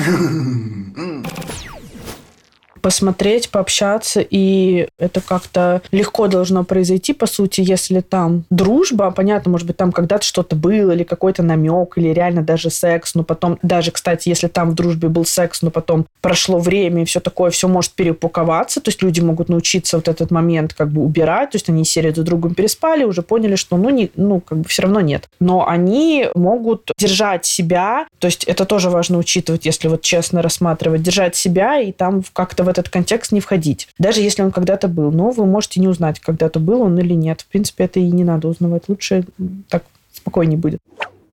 посмотреть, 2.87 3.49
пообщаться, 3.49 4.21
и 4.21 4.87
это 4.97 5.19
как-то 5.19 5.81
легко 5.91 6.27
должно 6.27 6.63
произойти, 6.63 7.11
по 7.11 7.25
сути, 7.25 7.59
если 7.59 7.99
там 7.99 8.45
дружба, 8.49 9.11
понятно, 9.11 9.51
может 9.51 9.67
быть, 9.67 9.75
там 9.75 9.91
когда-то 9.91 10.23
что-то 10.23 10.55
было, 10.55 10.93
или 10.93 11.03
какой-то 11.03 11.43
намек, 11.43 11.97
или 11.97 12.13
реально 12.13 12.43
даже 12.43 12.69
секс, 12.69 13.13
но 13.13 13.23
потом, 13.23 13.59
даже, 13.61 13.91
кстати, 13.91 14.29
если 14.29 14.47
там 14.47 14.71
в 14.71 14.75
дружбе 14.75 15.09
был 15.09 15.25
секс, 15.25 15.61
но 15.63 15.69
потом 15.69 16.05
прошло 16.21 16.59
время, 16.59 17.01
и 17.01 17.05
все 17.05 17.19
такое, 17.19 17.51
все 17.51 17.67
может 17.67 17.91
переупаковаться, 17.91 18.79
то 18.79 18.87
есть 18.87 19.03
люди 19.03 19.19
могут 19.19 19.49
научиться 19.49 19.97
вот 19.97 20.07
этот 20.07 20.31
момент 20.31 20.73
как 20.73 20.89
бы 20.89 21.03
убирать, 21.03 21.51
то 21.51 21.57
есть 21.57 21.67
они 21.67 21.83
серию 21.83 22.15
за 22.15 22.23
другом 22.23 22.55
переспали, 22.55 23.03
уже 23.03 23.21
поняли, 23.21 23.57
что 23.57 23.75
ну, 23.75 23.89
не, 23.89 24.11
ну 24.15 24.39
как 24.39 24.59
бы 24.59 24.69
все 24.69 24.83
равно 24.83 25.01
нет. 25.01 25.27
Но 25.41 25.67
они 25.67 26.29
могут 26.35 26.91
держать 26.97 27.45
себя, 27.45 28.07
то 28.19 28.27
есть 28.27 28.45
это 28.45 28.63
тоже 28.63 28.89
важно 28.89 29.17
учитывать, 29.17 29.65
если 29.65 29.89
вот 29.89 30.03
честно 30.03 30.41
рассматривать, 30.41 31.01
держать 31.01 31.35
себя 31.35 31.81
и 31.81 31.91
там 31.91 32.23
как-то 32.31 32.63
в 32.63 32.76
этот 32.77 32.91
контекст 32.91 33.31
не 33.31 33.39
входить. 33.39 33.89
Даже 33.97 34.21
если 34.21 34.41
он 34.41 34.51
когда-то 34.51 34.87
был. 34.87 35.11
Но 35.11 35.31
вы 35.31 35.45
можете 35.45 35.79
не 35.79 35.87
узнать, 35.87 36.19
когда-то 36.19 36.59
был 36.59 36.81
он 36.81 36.97
или 36.99 37.13
нет. 37.13 37.41
В 37.41 37.47
принципе, 37.47 37.85
это 37.85 37.99
и 37.99 38.09
не 38.11 38.23
надо 38.23 38.47
узнавать. 38.47 38.83
Лучше 38.87 39.25
так 39.69 39.83
спокойнее 40.13 40.57
будет. 40.57 40.79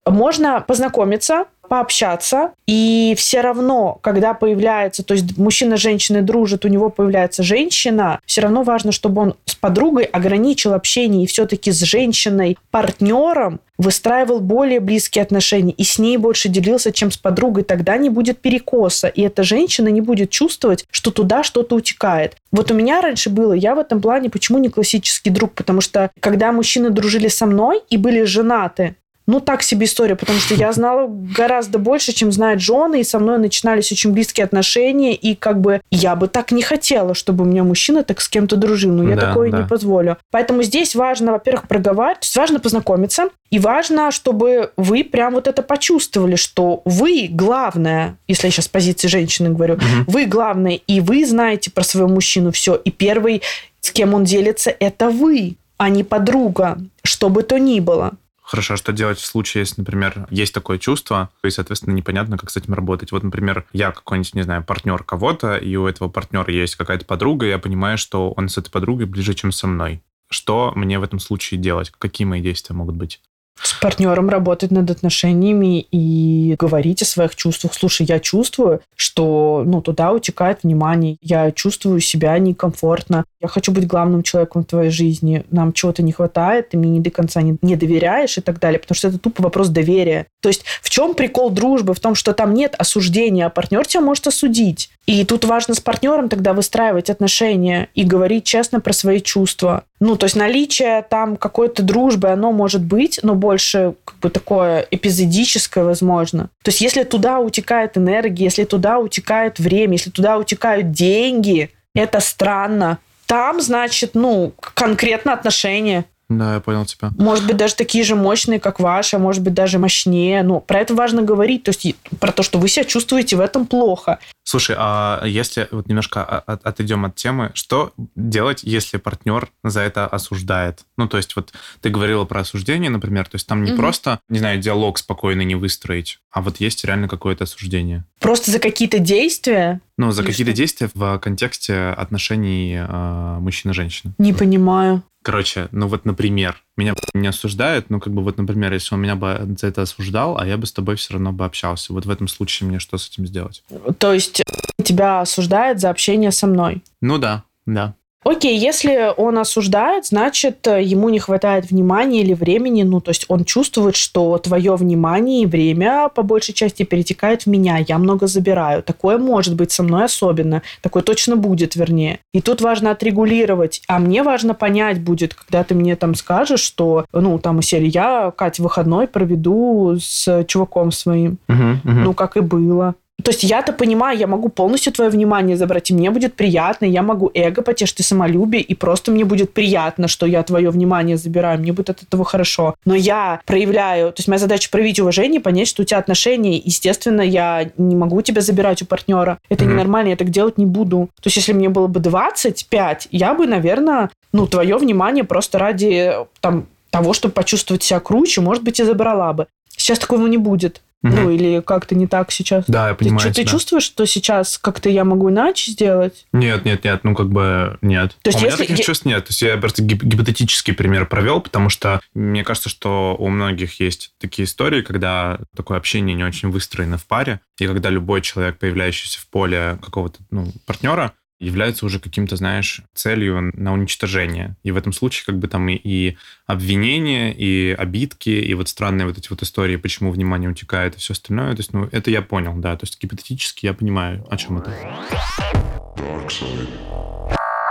Можно 0.07 0.61
познакомиться, 0.61 1.47
пообщаться, 1.69 2.53
и 2.67 3.15
все 3.17 3.41
равно, 3.41 3.99
когда 4.03 4.35
появляется, 4.35 5.03
то 5.03 5.15
есть 5.15 5.37
мужчина 5.39 5.77
с 5.77 5.81
женщиной 5.81 6.23
дружит, 6.23 6.65
у 6.65 6.69
него 6.69 6.91
появляется 6.91 7.43
женщина, 7.43 8.21
все 8.27 8.43
равно 8.43 8.63
важно, 8.63 8.93
чтобы 8.93 9.23
он 9.23 9.35
с 9.47 9.55
подругой 9.55 10.05
ограничил 10.05 10.75
общение 10.75 11.25
и 11.25 11.27
все-таки 11.27 11.73
с 11.73 11.81
женщиной, 11.81 12.59
партнером, 12.71 13.61
выстраивал 13.77 14.41
более 14.41 14.79
близкие 14.79 15.23
отношения 15.23 15.73
и 15.73 15.83
с 15.83 15.99
ней 15.99 16.17
больше 16.17 16.49
делился, 16.49 16.93
чем 16.93 17.11
с 17.11 17.17
подругой, 17.17 17.65
тогда 17.65 17.97
не 17.97 18.11
будет 18.11 18.41
перекоса, 18.41 19.09
и 19.09 19.23
эта 19.23 19.43
женщина 19.43 19.89
не 19.89 20.01
будет 20.01 20.31
чувствовать, 20.31 20.85
что 20.91 21.11
туда 21.11 21.43
что-то 21.43 21.75
утекает. 21.75 22.37
Вот 22.53 22.71
у 22.71 22.75
меня 22.75 23.01
раньше 23.01 23.31
было, 23.31 23.53
я 23.53 23.75
в 23.75 23.79
этом 23.79 24.01
плане 24.01 24.31
почему 24.31 24.59
не 24.59 24.69
классический 24.69 25.31
друг, 25.31 25.55
потому 25.55 25.81
что 25.81 26.11
когда 26.21 26.53
мужчины 26.53 26.91
дружили 26.91 27.29
со 27.29 27.47
мной 27.47 27.83
и 27.91 27.97
были 27.97 28.25
женаты, 28.25 28.97
ну, 29.27 29.41
так 29.41 29.63
себе 29.63 29.87
история, 29.87 30.17
потому 30.17 30.39
что 30.39 30.55
я 30.55 30.73
знала 30.73 31.07
гораздо 31.09 31.79
больше, 31.79 32.13
чем 32.13 32.31
знает 32.31 32.59
Джон, 32.59 32.95
и 32.95 33.03
со 33.03 33.19
мной 33.19 33.39
начинались 33.39 33.91
очень 33.91 34.13
близкие 34.13 34.45
отношения, 34.45 35.15
и 35.15 35.35
как 35.35 35.61
бы 35.61 35.81
я 35.91 36.15
бы 36.15 36.29
так 36.29 36.53
не 36.53 36.63
хотела, 36.63 37.15
чтобы 37.15 37.45
у 37.45 37.47
меня 37.47 37.65
мужчина 37.65 38.05
так 38.05 38.21
с 38.21 38.29
кем-то 38.29 38.57
дружил, 38.57 38.93
но 38.93 39.09
я 39.09 39.17
Да, 39.17 39.29
такое 39.29 39.51
да. 39.51 39.59
не 39.63 39.67
позволю. 39.67 40.19
Поэтому 40.31 40.63
здесь 40.63 40.95
важно, 40.95 41.33
во-первых, 41.33 41.69
проговаривать, 41.69 42.21
то 42.21 42.25
есть 42.27 42.37
важно 42.37 42.61
познакомиться, 42.61 43.29
и 43.51 43.59
важно, 43.59 44.11
чтобы 44.11 44.73
вы 44.77 45.05
прям 45.05 45.35
вот 45.35 45.47
это 45.47 45.63
почувствовали, 45.63 46.37
что 46.37 46.83
вы 46.85 47.29
главное, 47.31 48.17
если 48.29 48.49
я 48.49 48.51
сейчас 48.51 48.67
с 48.67 48.69
позиции 48.69 49.09
женщины 49.09 49.51
говорю, 49.51 49.77
Мгм. 49.77 50.05
вы 50.07 50.27
главное, 50.27 50.81
и 50.87 51.01
вы 51.01 51.25
знаете 51.25 51.71
про 51.71 51.83
своего 51.85 52.09
мужчину 52.09 52.53
все, 52.53 52.75
и 52.75 52.91
первый, 52.91 53.43
с 53.81 53.91
кем 53.91 54.15
он 54.15 54.25
делится, 54.25 54.71
это 54.71 55.09
вы, 55.11 55.57
а 55.77 55.89
не 55.89 56.05
подруга, 56.05 56.79
что 57.03 57.29
бы 57.31 57.43
то 57.43 57.59
ни 57.59 57.81
было. 57.81 58.13
Хорошо, 58.55 58.75
а 58.75 58.77
что 58.77 58.93
делать 58.93 59.19
в 59.19 59.27
случае, 59.27 59.63
если, 59.63 59.81
например, 59.81 60.29
есть 60.31 60.55
такое 60.55 60.79
чувство, 60.79 61.29
и, 61.43 61.51
соответственно, 61.51 61.93
непонятно, 61.93 62.39
как 62.39 62.51
с 62.51 62.57
этим 62.57 62.75
работать. 62.75 63.11
Вот, 63.11 63.25
например, 63.25 63.67
я 63.73 63.91
какой-нибудь, 63.91 64.33
не 64.37 64.43
знаю, 64.43 64.63
партнер 64.63 65.03
кого-то, 65.03 65.57
и 65.57 65.75
у 65.75 65.89
этого 65.89 66.09
партнера 66.09 66.53
есть 66.53 66.77
какая-то 66.77 67.05
подруга, 67.05 67.47
и 67.47 67.49
я 67.49 67.59
понимаю, 67.59 67.99
что 67.99 68.31
он 68.31 68.49
с 68.49 68.57
этой 68.57 68.71
подругой 68.71 69.07
ближе, 69.07 69.35
чем 69.35 69.51
со 69.51 69.67
мной. 69.67 70.05
Что 70.31 70.73
мне 70.77 71.01
в 71.01 71.03
этом 71.03 71.19
случае 71.19 71.59
делать? 71.59 71.91
Какие 71.99 72.29
мои 72.29 72.41
действия 72.41 72.77
могут 72.77 72.95
быть? 72.95 73.21
С 73.61 73.73
партнером 73.75 74.29
работать 74.29 74.71
над 74.71 74.91
отношениями 74.91 75.81
и 75.81 76.57
говорить 76.59 77.03
о 77.03 77.07
своих 77.07 77.37
чувствах. 77.37 77.75
Слушай, 77.75 78.07
я 78.07 78.19
чувствую, 78.19 78.81
что 78.97 79.63
ну, 79.65 79.81
туда 79.81 80.13
утекает 80.13 80.61
внимание, 80.63 81.17
я 81.21 81.51
чувствую 81.53 82.01
себя 82.01 82.39
некомфортно, 82.39 83.25
я 83.41 83.49
хочу 83.49 83.73
быть 83.73 83.87
главным 83.87 84.23
человеком 84.23 84.63
в 84.63 84.67
твоей 84.67 84.91
жизни, 84.91 85.45
нам 85.51 85.73
чего-то 85.73 86.03
не 86.03 86.13
хватает, 86.13 86.71
ты 86.71 86.77
мне 86.77 86.91
не 86.91 87.01
до 87.01 87.11
конца 87.11 87.43
не, 87.43 87.57
не 87.63 87.77
доверяешь 87.77 88.39
и 88.39 88.41
так 88.41 88.59
далее, 88.59 88.79
потому 88.79 88.97
что 88.97 89.09
это 89.09 89.19
тупо 89.19 89.43
вопрос 89.43 89.69
доверия. 89.69 90.27
То 90.43 90.49
есть 90.49 90.65
в 90.83 90.91
чем 90.91 91.15
прикол 91.15 91.51
дружбы? 91.51 91.95
В 91.95 92.01
том, 92.01 92.15
что 92.15 92.33
там 92.33 92.55
нет 92.55 92.75
осуждения, 92.77 93.47
а 93.47 93.51
партнер 93.51 93.87
тебя 93.87 94.03
может 94.03 94.27
осудить. 94.27 94.91
И 95.07 95.25
тут 95.25 95.45
важно 95.45 95.75
с 95.75 95.81
партнером 95.81 96.29
тогда 96.29 96.55
выстраивать 96.55 97.11
отношения 97.11 97.89
и 97.95 98.05
говорить 98.05 98.45
честно 98.45 98.81
про 98.81 98.93
свои 98.93 99.21
чувства. 99.21 99.85
Ну, 100.05 100.17
то 100.17 100.25
есть 100.25 100.37
наличие 100.37 101.01
там 101.09 101.39
какой-то 101.39 101.83
дружбы, 101.83 102.29
оно 102.29 102.53
может 102.53 102.83
быть, 102.83 103.21
но 103.23 103.35
больше 103.35 103.95
как 104.05 104.19
бы 104.19 104.29
такое 104.29 104.87
эпизодическое, 104.91 105.83
возможно. 105.83 106.51
То 106.63 106.69
есть 106.69 106.83
если 106.83 107.05
туда 107.05 107.39
утекает 107.39 107.97
энергия, 107.97 108.45
если 108.45 108.65
туда 108.65 108.99
утекает 108.99 109.59
время, 109.59 109.95
если 109.95 110.11
туда 110.11 110.37
утекают 110.37 110.91
деньги, 110.91 111.71
это 111.95 112.21
странно. 112.21 112.99
Там, 113.25 113.63
значит, 113.63 114.11
ну, 114.13 114.53
конкретно 114.75 115.33
отношения. 115.33 116.05
Да, 116.29 116.55
я 116.55 116.61
понял 116.61 116.85
тебя. 116.85 117.11
Может 117.17 117.47
быть, 117.47 117.57
даже 117.57 117.75
такие 117.75 118.05
же 118.05 118.15
мощные, 118.15 118.61
как 118.61 118.81
ваши, 118.81 119.17
а 119.17 119.19
может 119.19 119.43
быть, 119.43 119.55
даже 119.55 119.79
мощнее. 119.79 120.43
Но 120.43 120.61
про 120.61 120.81
это 120.81 120.95
важно 120.95 121.23
говорить. 121.23 121.63
То 121.63 121.71
есть 121.71 121.97
про 122.21 122.31
то, 122.31 122.43
что 122.43 122.59
вы 122.59 122.69
себя 122.69 122.85
чувствуете 122.85 123.37
в 123.37 123.41
этом 123.41 123.65
плохо. 123.65 124.19
Слушай, 124.47 124.77
а 124.79 125.25
если 125.27 125.69
вот 125.71 125.89
немножко 125.89 126.23
от- 126.23 126.65
отойдем 126.67 127.05
от 127.07 127.15
темы, 127.17 127.51
что 127.55 127.93
делать, 128.15 128.61
если 128.63 128.99
партнер 128.99 129.49
за 129.65 129.81
это 129.81 130.07
осуждает? 130.07 130.85
Ну, 130.99 131.09
то 131.09 131.17
есть 131.17 131.35
вот 131.35 131.53
ты 131.81 131.89
говорила 131.89 132.25
про 132.27 132.41
осуждение, 132.43 132.91
например, 132.91 133.25
то 133.25 133.37
есть 133.37 133.47
там 133.47 133.65
не 133.65 133.71
Мгм. 133.71 133.81
просто, 133.81 134.21
не 134.29 134.39
знаю, 134.39 134.61
диалог 134.61 134.99
спокойный 134.99 135.47
не 135.47 135.55
выстроить, 135.55 136.19
а 136.31 136.43
вот 136.43 136.61
есть 136.61 136.85
реально 136.85 137.09
какое-то 137.09 137.45
осуждение. 137.45 138.05
Просто 138.21 138.51
за 138.51 138.59
какие-то 138.59 138.99
действия 138.99 139.81
Ну, 139.97 140.11
за 140.13 140.23
какие-то 140.23 140.51
что? 140.53 140.57
действия 140.57 140.91
в 140.93 141.19
контексте 141.21 141.75
отношений 141.97 142.77
э, 142.77 143.39
мужчины-женщины. 143.41 144.13
не 144.19 144.33
понимаю. 144.35 145.03
Короче, 145.23 145.69
ну 145.73 145.89
вот, 145.89 146.05
например, 146.05 146.63
меня 146.77 146.95
не 147.15 147.29
осуждают, 147.29 147.91
ну, 147.91 148.01
как 148.01 148.13
бы 148.13 148.23
вот, 148.23 148.37
например, 148.37 148.73
если 148.73 148.95
он 148.95 149.01
меня 149.01 149.15
бы 149.15 149.55
за 149.59 149.69
это 149.69 149.83
осуждал, 149.83 150.39
а 150.39 150.47
я 150.47 150.57
бы 150.57 150.67
с 150.67 150.73
тобой 150.73 150.97
все 150.97 151.15
равно 151.15 151.33
бы 151.33 151.45
общался. 151.45 151.93
Вот 151.93 152.07
в 152.07 152.11
этом 152.11 152.29
случае 152.29 152.69
мне 152.69 152.79
что 152.79 152.99
с 152.99 153.09
этим 153.09 153.27
сделать? 153.27 153.63
То 153.99 154.13
есть 154.13 154.43
тебя 154.83 155.21
осуждает 155.21 155.81
за 155.81 155.91
общение 155.91 156.33
со 156.33 156.47
мной. 156.47 156.83
Ну 157.01 157.19
да, 157.19 157.45
да. 157.67 157.95
Окей, 158.25 158.59
если 158.59 159.13
он 159.17 159.39
осуждает, 159.39 160.07
значит, 160.07 160.67
э, 160.67 160.83
ему 160.83 161.11
не 161.11 161.19
хватает 161.19 161.71
внимания 161.71 162.23
или 162.23 162.33
времени. 162.33 162.83
Ну, 162.83 163.01
то 163.01 163.11
есть 163.11 163.27
он 163.29 163.45
чувствует, 163.45 163.97
что 163.97 164.39
твое 164.39 164.77
внимание 164.77 165.43
и 165.43 165.47
время 165.47 166.09
по 166.09 166.23
большей 166.23 166.55
части 166.55 166.85
перетекает 166.85 167.43
в 167.43 167.47
меня. 167.49 167.79
Я 167.87 167.99
много 167.99 168.27
забираю. 168.27 168.83
Такое 168.83 169.19
может 169.19 169.55
быть 169.55 169.73
со 169.73 169.83
мной 169.83 170.05
особенно. 170.05 170.63
Такое 170.81 171.03
точно 171.03 171.37
будет, 171.37 171.77
вернее. 171.77 172.21
И 172.33 172.41
тут 172.41 172.63
важно 172.63 172.91
отрегулировать. 172.91 173.83
А 173.89 173.99
мне 173.99 174.23
важно 174.23 174.55
понять 174.55 175.01
будет, 175.03 175.35
когда 175.35 175.63
ты 175.63 175.75
мне 175.75 175.95
там 175.95 176.15
скажешь, 176.15 176.61
что, 176.61 177.05
ну, 177.13 177.39
там, 177.39 177.61
серии, 177.61 177.91
я, 177.93 178.33
Катя, 178.35 178.63
выходной 178.63 179.07
проведу 179.07 179.97
с 180.01 180.45
чуваком 180.47 180.93
своим. 180.93 181.37
Ну, 181.85 182.15
как 182.15 182.37
и 182.39 182.41
было. 182.41 182.95
То 183.23 183.31
есть 183.31 183.43
я-то 183.43 183.73
понимаю, 183.73 184.19
я 184.19 184.27
могу 184.27 184.51
полностью 184.51 184.93
твое 184.93 185.11
внимание 185.11 185.57
забрать, 185.57 185.91
и 185.91 185.95
мне 185.95 186.11
будет 186.11 186.35
приятно, 186.35 186.85
я 186.85 187.03
могу 187.03 187.31
эго 187.33 187.63
потешить 187.63 188.01
и 188.01 188.03
самолюбие, 188.03 188.61
и 188.61 188.75
просто 188.75 189.13
мне 189.13 189.25
будет 189.25 189.55
приятно, 189.55 190.09
что 190.09 190.27
я 190.27 190.43
твое 190.43 190.69
внимание 190.69 191.17
забираю, 191.17 191.59
мне 191.59 191.73
будет 191.73 191.91
от 191.91 192.03
этого 192.03 192.25
хорошо. 192.25 192.75
Но 192.85 192.95
я 192.95 193.41
проявляю, 193.47 194.13
то 194.13 194.21
есть 194.21 194.29
моя 194.29 194.39
задача 194.39 194.69
проявить 194.71 195.01
уважение, 195.01 195.41
понять, 195.41 195.69
что 195.69 195.83
у 195.83 195.85
тебя 195.87 195.99
отношения, 195.99 196.59
естественно, 196.59 197.23
я 197.23 197.71
не 197.79 197.97
могу 197.97 198.21
тебя 198.21 198.43
забирать 198.43 198.83
у 198.83 198.87
партнера. 198.87 199.39
Это 199.49 199.65
Мгм. 199.65 199.73
ненормально, 199.75 200.09
я 200.11 200.17
так 200.17 200.29
делать 200.29 200.59
не 200.59 200.67
буду. 200.67 201.09
То 201.23 201.29
есть 201.29 201.37
если 201.39 201.55
мне 201.55 201.71
было 201.71 201.87
бы 201.87 202.01
25, 202.01 203.09
я 203.11 203.33
бы, 203.33 203.47
наверное, 203.47 204.11
ну, 204.33 204.47
твое 204.47 204.77
внимание 204.77 205.25
просто 205.25 205.59
ради 205.59 206.13
там 206.41 206.67
того, 206.91 207.15
чтобы 207.15 207.33
почувствовать 207.33 207.83
себя 207.83 208.01
круче, 208.01 208.41
может 208.41 208.63
быть, 208.63 208.81
и 208.81 208.85
забрала 208.85 209.33
бы. 209.33 209.47
Сейчас 209.77 209.99
такого 209.99 210.27
не 210.27 210.37
будет. 210.39 210.83
Мгм. 211.05 211.15
Ну, 211.17 211.31
или 211.31 211.61
как-то 211.61 211.95
не 211.95 212.07
так 212.07 212.33
сейчас. 212.33 212.65
Да, 212.67 212.89
я 212.89 212.95
Ты, 212.95 213.05
понимаю 213.05 213.29
ты 213.29 213.43
тебя. 213.43 213.47
чувствуешь, 213.51 213.83
что 213.85 214.07
сейчас 214.07 214.57
как-то 214.59 214.89
я 214.89 215.05
могу 215.05 215.29
иначе 215.29 215.71
сделать? 215.71 216.27
Нет, 216.33 216.65
нет, 216.65 216.83
нет, 216.83 217.05
ну 217.05 217.15
как 217.15 217.29
бы 217.29 217.79
нет. 217.83 218.17
То 218.23 218.29
есть 218.31 218.39
у 218.39 218.41
меня 218.41 218.53
если 218.53 218.63
таких 218.65 218.79
я- 218.79 218.85
чувств 218.85 219.05
нет. 219.05 219.23
То 219.27 219.31
есть 219.31 219.43
я 219.43 219.57
просто 219.59 219.83
гип- 219.83 220.03
гипотетический 220.03 220.73
пример 220.73 221.05
провел, 221.07 221.43
потому 221.43 221.69
что 221.69 222.01
мне 222.15 222.43
кажется, 222.43 222.71
что 222.71 223.15
у 223.19 223.29
многих 223.29 223.81
есть 223.81 224.13
такие 224.19 224.47
истории, 224.47 224.81
когда 224.81 225.39
такое 225.55 225.77
общение 225.77 226.17
не 226.17 226.25
очень 226.25 226.51
выстроено 226.51 226.97
в 226.97 227.05
паре, 227.07 227.41
и 227.59 227.67
когда 227.67 227.91
любой 227.91 228.23
человек, 228.23 228.59
появляющийся 228.59 229.21
в 229.21 229.27
поле 229.29 229.79
какого-то 229.83 230.21
ну, 230.31 230.51
партнера, 230.65 231.13
является 231.41 231.85
уже 231.87 232.01
каким-то, 232.01 232.37
знаешь, 232.37 232.83
целью 232.95 233.51
на 233.55 233.73
уничтожение. 233.73 234.57
И 234.63 234.71
в 234.71 234.77
этом 234.77 234.93
случае 234.93 235.27
как 235.27 235.39
бы 235.39 235.49
там 235.49 235.69
и, 235.69 235.75
и 235.75 236.17
обвинения, 236.47 237.33
и 237.33 237.73
обидки, 237.73 238.31
и 238.31 238.55
вот 238.55 238.69
странные 238.69 239.07
вот 239.07 239.19
эти 239.19 239.29
вот 239.29 239.43
истории, 239.43 239.77
почему 239.77 240.11
внимание 240.11 240.51
утекает 240.51 240.97
и 240.97 240.99
все 240.99 241.13
остальное. 241.13 241.53
То 241.53 241.61
есть, 241.61 241.73
ну, 241.73 241.89
это 241.93 242.11
я 242.11 242.23
понял, 242.23 242.55
да. 242.57 242.77
То 242.77 242.85
есть 242.85 243.01
гипотетически 243.01 243.67
я 243.67 243.75
понимаю, 243.75 244.27
о 244.31 244.37
чем 244.37 244.59
это. 244.59 244.71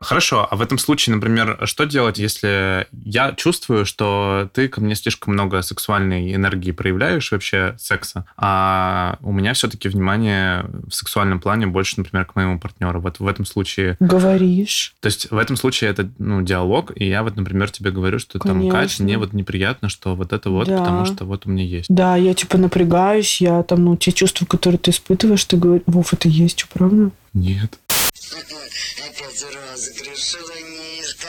Хорошо, 0.03 0.47
а 0.49 0.55
в 0.55 0.61
этом 0.61 0.77
случае, 0.77 1.15
например, 1.15 1.59
что 1.65 1.85
делать, 1.85 2.17
если 2.19 2.87
я 3.03 3.31
чувствую, 3.33 3.85
что 3.85 4.49
ты 4.53 4.67
ко 4.67 4.81
мне 4.81 4.95
слишком 4.95 5.33
много 5.33 5.61
сексуальной 5.61 6.33
энергии 6.35 6.71
проявляешь, 6.71 7.31
вообще 7.31 7.75
секса, 7.79 8.25
а 8.37 9.17
у 9.21 9.31
меня 9.31 9.53
все-таки 9.53 9.89
внимание 9.89 10.65
в 10.87 10.91
сексуальном 10.91 11.39
плане 11.39 11.67
больше, 11.67 11.95
например, 11.97 12.25
к 12.25 12.35
моему 12.35 12.59
партнеру. 12.59 13.01
Вот 13.01 13.19
в 13.19 13.27
этом 13.27 13.45
случае, 13.45 13.97
Говоришь. 13.99 14.93
то 14.99 15.07
есть 15.07 15.31
в 15.31 15.37
этом 15.37 15.55
случае 15.55 15.89
это, 15.89 16.09
ну, 16.17 16.41
диалог, 16.41 16.91
и 16.95 17.07
я 17.07 17.23
вот, 17.23 17.35
например, 17.35 17.71
тебе 17.71 17.91
говорю, 17.91 18.19
что 18.19 18.39
там, 18.39 18.61
Катя, 18.69 18.71
Конечно. 18.71 19.03
мне 19.05 19.17
вот 19.17 19.33
неприятно, 19.33 19.89
что 19.89 20.15
вот 20.15 20.33
это 20.33 20.49
вот, 20.49 20.67
Да. 20.67 20.79
потому 20.79 21.05
что 21.05 21.25
вот 21.25 21.45
у 21.45 21.49
меня 21.49 21.63
есть. 21.63 21.87
Да, 21.89 22.15
я 22.15 22.33
типа 22.33 22.57
напрягаюсь, 22.57 23.41
я 23.41 23.63
там, 23.63 23.83
ну, 23.85 23.95
те 23.95 24.11
чувства, 24.11 24.45
которые 24.45 24.79
ты 24.79 24.91
испытываешь, 24.91 25.45
ты 25.45 25.57
говоришь, 25.57 25.83
Вов, 25.85 26.13
это 26.13 26.27
есть, 26.27 26.59
что, 26.59 26.69
правда? 26.73 27.11
Нет. 27.33 27.79
Опять 28.33 29.45
разгрешила 29.53 30.53
Мишка. 30.63 31.27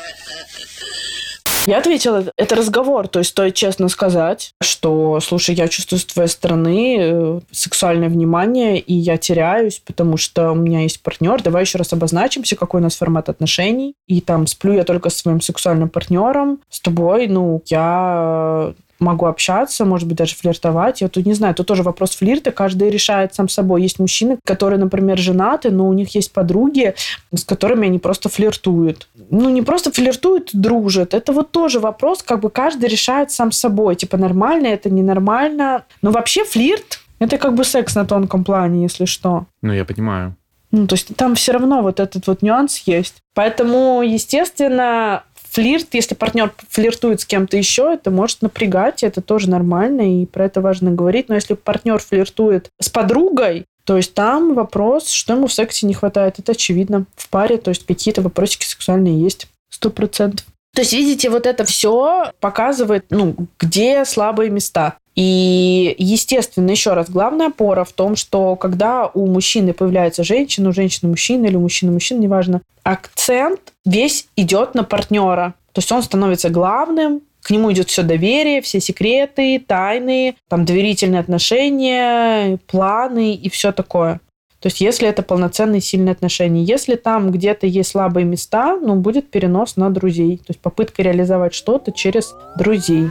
Я 1.67 1.79
ответила, 1.79 2.27
это 2.37 2.57
разговор, 2.57 3.09
то 3.09 3.21
есть 3.21 3.31
стоит 3.31 3.55
честно 3.55 3.89
сказать, 3.89 4.53
что, 4.63 5.19
слушай, 5.21 5.55
я 5.55 5.67
чувствую 5.69 5.99
с 5.99 6.05
твоей 6.05 6.29
стороны 6.29 6.97
э, 7.01 7.41
сексуальное 7.53 8.11
внимание, 8.11 8.79
и 8.79 8.93
я 8.93 9.17
теряюсь, 9.17 9.81
потому 9.85 10.19
что 10.19 10.53
у 10.53 10.55
меня 10.55 10.81
есть 10.81 11.03
партнер, 11.03 11.43
давай 11.43 11.63
еще 11.63 11.79
раз 11.79 11.95
обозначимся, 11.95 12.57
какой 12.57 12.81
у 12.81 12.83
нас 12.83 12.97
формат 12.97 13.31
отношений, 13.31 13.95
и 14.07 14.21
там 14.21 14.47
сплю 14.47 14.75
я 14.75 14.85
только 14.85 15.09
со 15.09 15.19
своим 15.21 15.41
сексуальным 15.41 15.89
партнером, 15.89 16.61
с 16.69 16.81
тобой, 16.81 17.29
ну, 17.29 17.63
я 17.67 18.75
могу 18.99 19.27
общаться, 19.27 19.85
может 19.85 20.09
быть, 20.09 20.17
даже 20.17 20.35
флиртовать. 20.35 21.01
Я 21.01 21.09
тут 21.09 21.27
не 21.27 21.35
знаю, 21.35 21.55
тут 21.55 21.67
тоже 21.67 21.83
вопрос 21.83 22.17
флирта, 22.17 22.51
каждый 22.51 22.91
решает 22.91 23.35
сам 23.35 23.49
собой. 23.49 23.83
Есть 23.83 23.99
мужчины, 23.99 24.39
которые, 24.45 24.79
например, 24.79 25.19
женаты, 25.19 25.71
но 25.71 25.89
у 25.89 25.93
них 25.93 26.15
есть 26.15 26.33
подруги, 26.33 26.95
с 27.33 27.45
которыми 27.45 27.87
они 27.87 27.99
просто 27.99 28.29
флиртуют. 28.29 29.09
Ну, 29.31 29.51
не 29.51 29.63
просто 29.63 29.93
флиртуют, 29.93 30.51
дружат. 30.53 31.15
Это 31.15 31.33
вот 31.33 31.51
тоже 31.51 31.81
вопрос, 31.81 32.23
как 32.23 32.41
бы 32.41 32.51
каждый 32.51 32.89
решает 32.89 33.31
сам 33.31 33.53
собой. 33.53 33.97
Типа, 33.97 34.17
нормально 34.17 34.69
это, 34.69 34.91
ненормально. 34.91 35.85
Но 36.03 36.11
вообще 36.11 36.45
флирт– 36.45 37.01
это 37.19 37.39
как 37.39 37.55
бы 37.55 37.65
секс 37.65 37.95
на 37.95 38.05
тонком 38.05 38.45
плане, 38.45 38.83
если 38.83 39.05
что. 39.05 39.47
Ну, 39.63 39.73
я 39.73 39.85
понимаю. 39.85 40.37
Ну, 40.71 40.89
то 40.89 40.95
есть 40.95 41.15
там 41.15 41.37
все 41.37 41.53
равно 41.53 41.83
вот 41.83 42.01
этот 42.01 42.27
вот 42.27 42.43
нюанс 42.43 42.83
есть. 42.87 43.23
Поэтому, 43.33 44.03
естественно, 44.03 45.23
флирт, 45.55 45.87
если 45.93 46.15
партнер 46.15 46.53
флиртует 46.69 47.21
с 47.21 47.25
кем-то 47.25 47.57
еще, 47.57 47.95
это 47.95 48.11
может 48.11 48.43
напрягать, 48.43 49.05
это 49.05 49.23
тоже 49.23 49.49
нормально, 49.49 50.23
и 50.23 50.27
про 50.27 50.47
это 50.47 50.61
важно 50.61 50.91
говорить. 50.91 51.29
Но 51.29 51.37
если 51.37 51.55
партнер 51.55 51.99
флиртует 51.99 52.71
с 52.81 52.89
подругой, 52.91 53.65
то 53.85 53.97
есть 53.97 54.15
там 54.15 54.55
вопрос, 54.55 55.11
что 55.11 55.35
ему 55.35 55.47
в 55.47 55.53
сексе 55.53 55.87
не 55.87 55.95
хватает, 55.95 56.39
это 56.39 56.53
очевидно. 56.53 57.07
В 57.17 57.29
паре, 57.29 57.59
то 57.59 57.69
есть 57.69 57.87
какие-то 57.87 58.21
вопросики 58.21 58.65
сексуальные 58.65 59.23
есть, 59.23 59.47
сто 59.71 59.91
процентов. 59.91 60.45
То 60.75 60.81
есть, 60.81 60.93
видите, 60.93 61.31
вот 61.31 61.47
это 61.47 61.65
все 61.65 62.33
показывает, 62.41 63.07
ну, 63.11 63.37
где 63.61 64.05
слабые 64.05 64.51
места. 64.51 64.97
И, 65.15 65.95
естественно, 65.99 66.71
еще 66.71 66.95
раз, 66.95 67.09
главная 67.09 67.49
опора 67.49 67.85
в 67.85 67.93
том, 67.93 68.17
что 68.17 68.57
когда 68.57 69.11
у 69.15 69.27
мужчины 69.27 69.73
появляется 69.73 70.25
женщина, 70.25 70.71
у 70.71 70.73
женщины 70.73 71.11
мужчина 71.11 71.47
или 71.47 71.57
у 71.57 71.61
мужчины 71.61 71.93
мужчина, 71.93 72.21
неважно, 72.21 72.63
акцент 72.83 73.61
весь 73.85 74.27
идет 74.37 74.75
на 74.75 74.83
партнера. 74.83 75.55
То 75.73 75.81
есть 75.81 75.93
он 75.93 76.03
становится 76.03 76.51
главным, 76.51 77.23
к 77.43 77.51
нему 77.51 77.71
идет 77.73 77.91
все 77.91 78.03
доверие, 78.03 78.63
все 78.63 78.81
секреты, 78.81 79.63
тайны, 79.65 80.35
там 80.49 80.65
доверительные 80.65 81.21
отношения, 81.21 82.59
планы 82.67 83.35
и 83.35 83.49
все 83.51 83.71
такое. 83.71 84.21
То 84.61 84.69
есть 84.69 84.81
если 84.81 85.07
это 85.07 85.23
полноценные 85.23 85.83
сильные 85.83 86.13
отношения. 86.13 86.65
Если 86.65 86.95
там 86.95 87.31
где-то 87.31 87.67
есть 87.67 87.91
слабые 87.91 88.25
места, 88.25 88.79
ну, 88.81 88.95
будет 88.95 89.31
перенос 89.31 89.77
на 89.77 89.91
друзей. 89.91 90.39
То 90.39 90.47
есть 90.49 90.61
попытка 90.61 91.03
реализовать 91.03 91.53
что-то 91.53 91.93
через 91.93 92.35
друзей. 92.57 93.11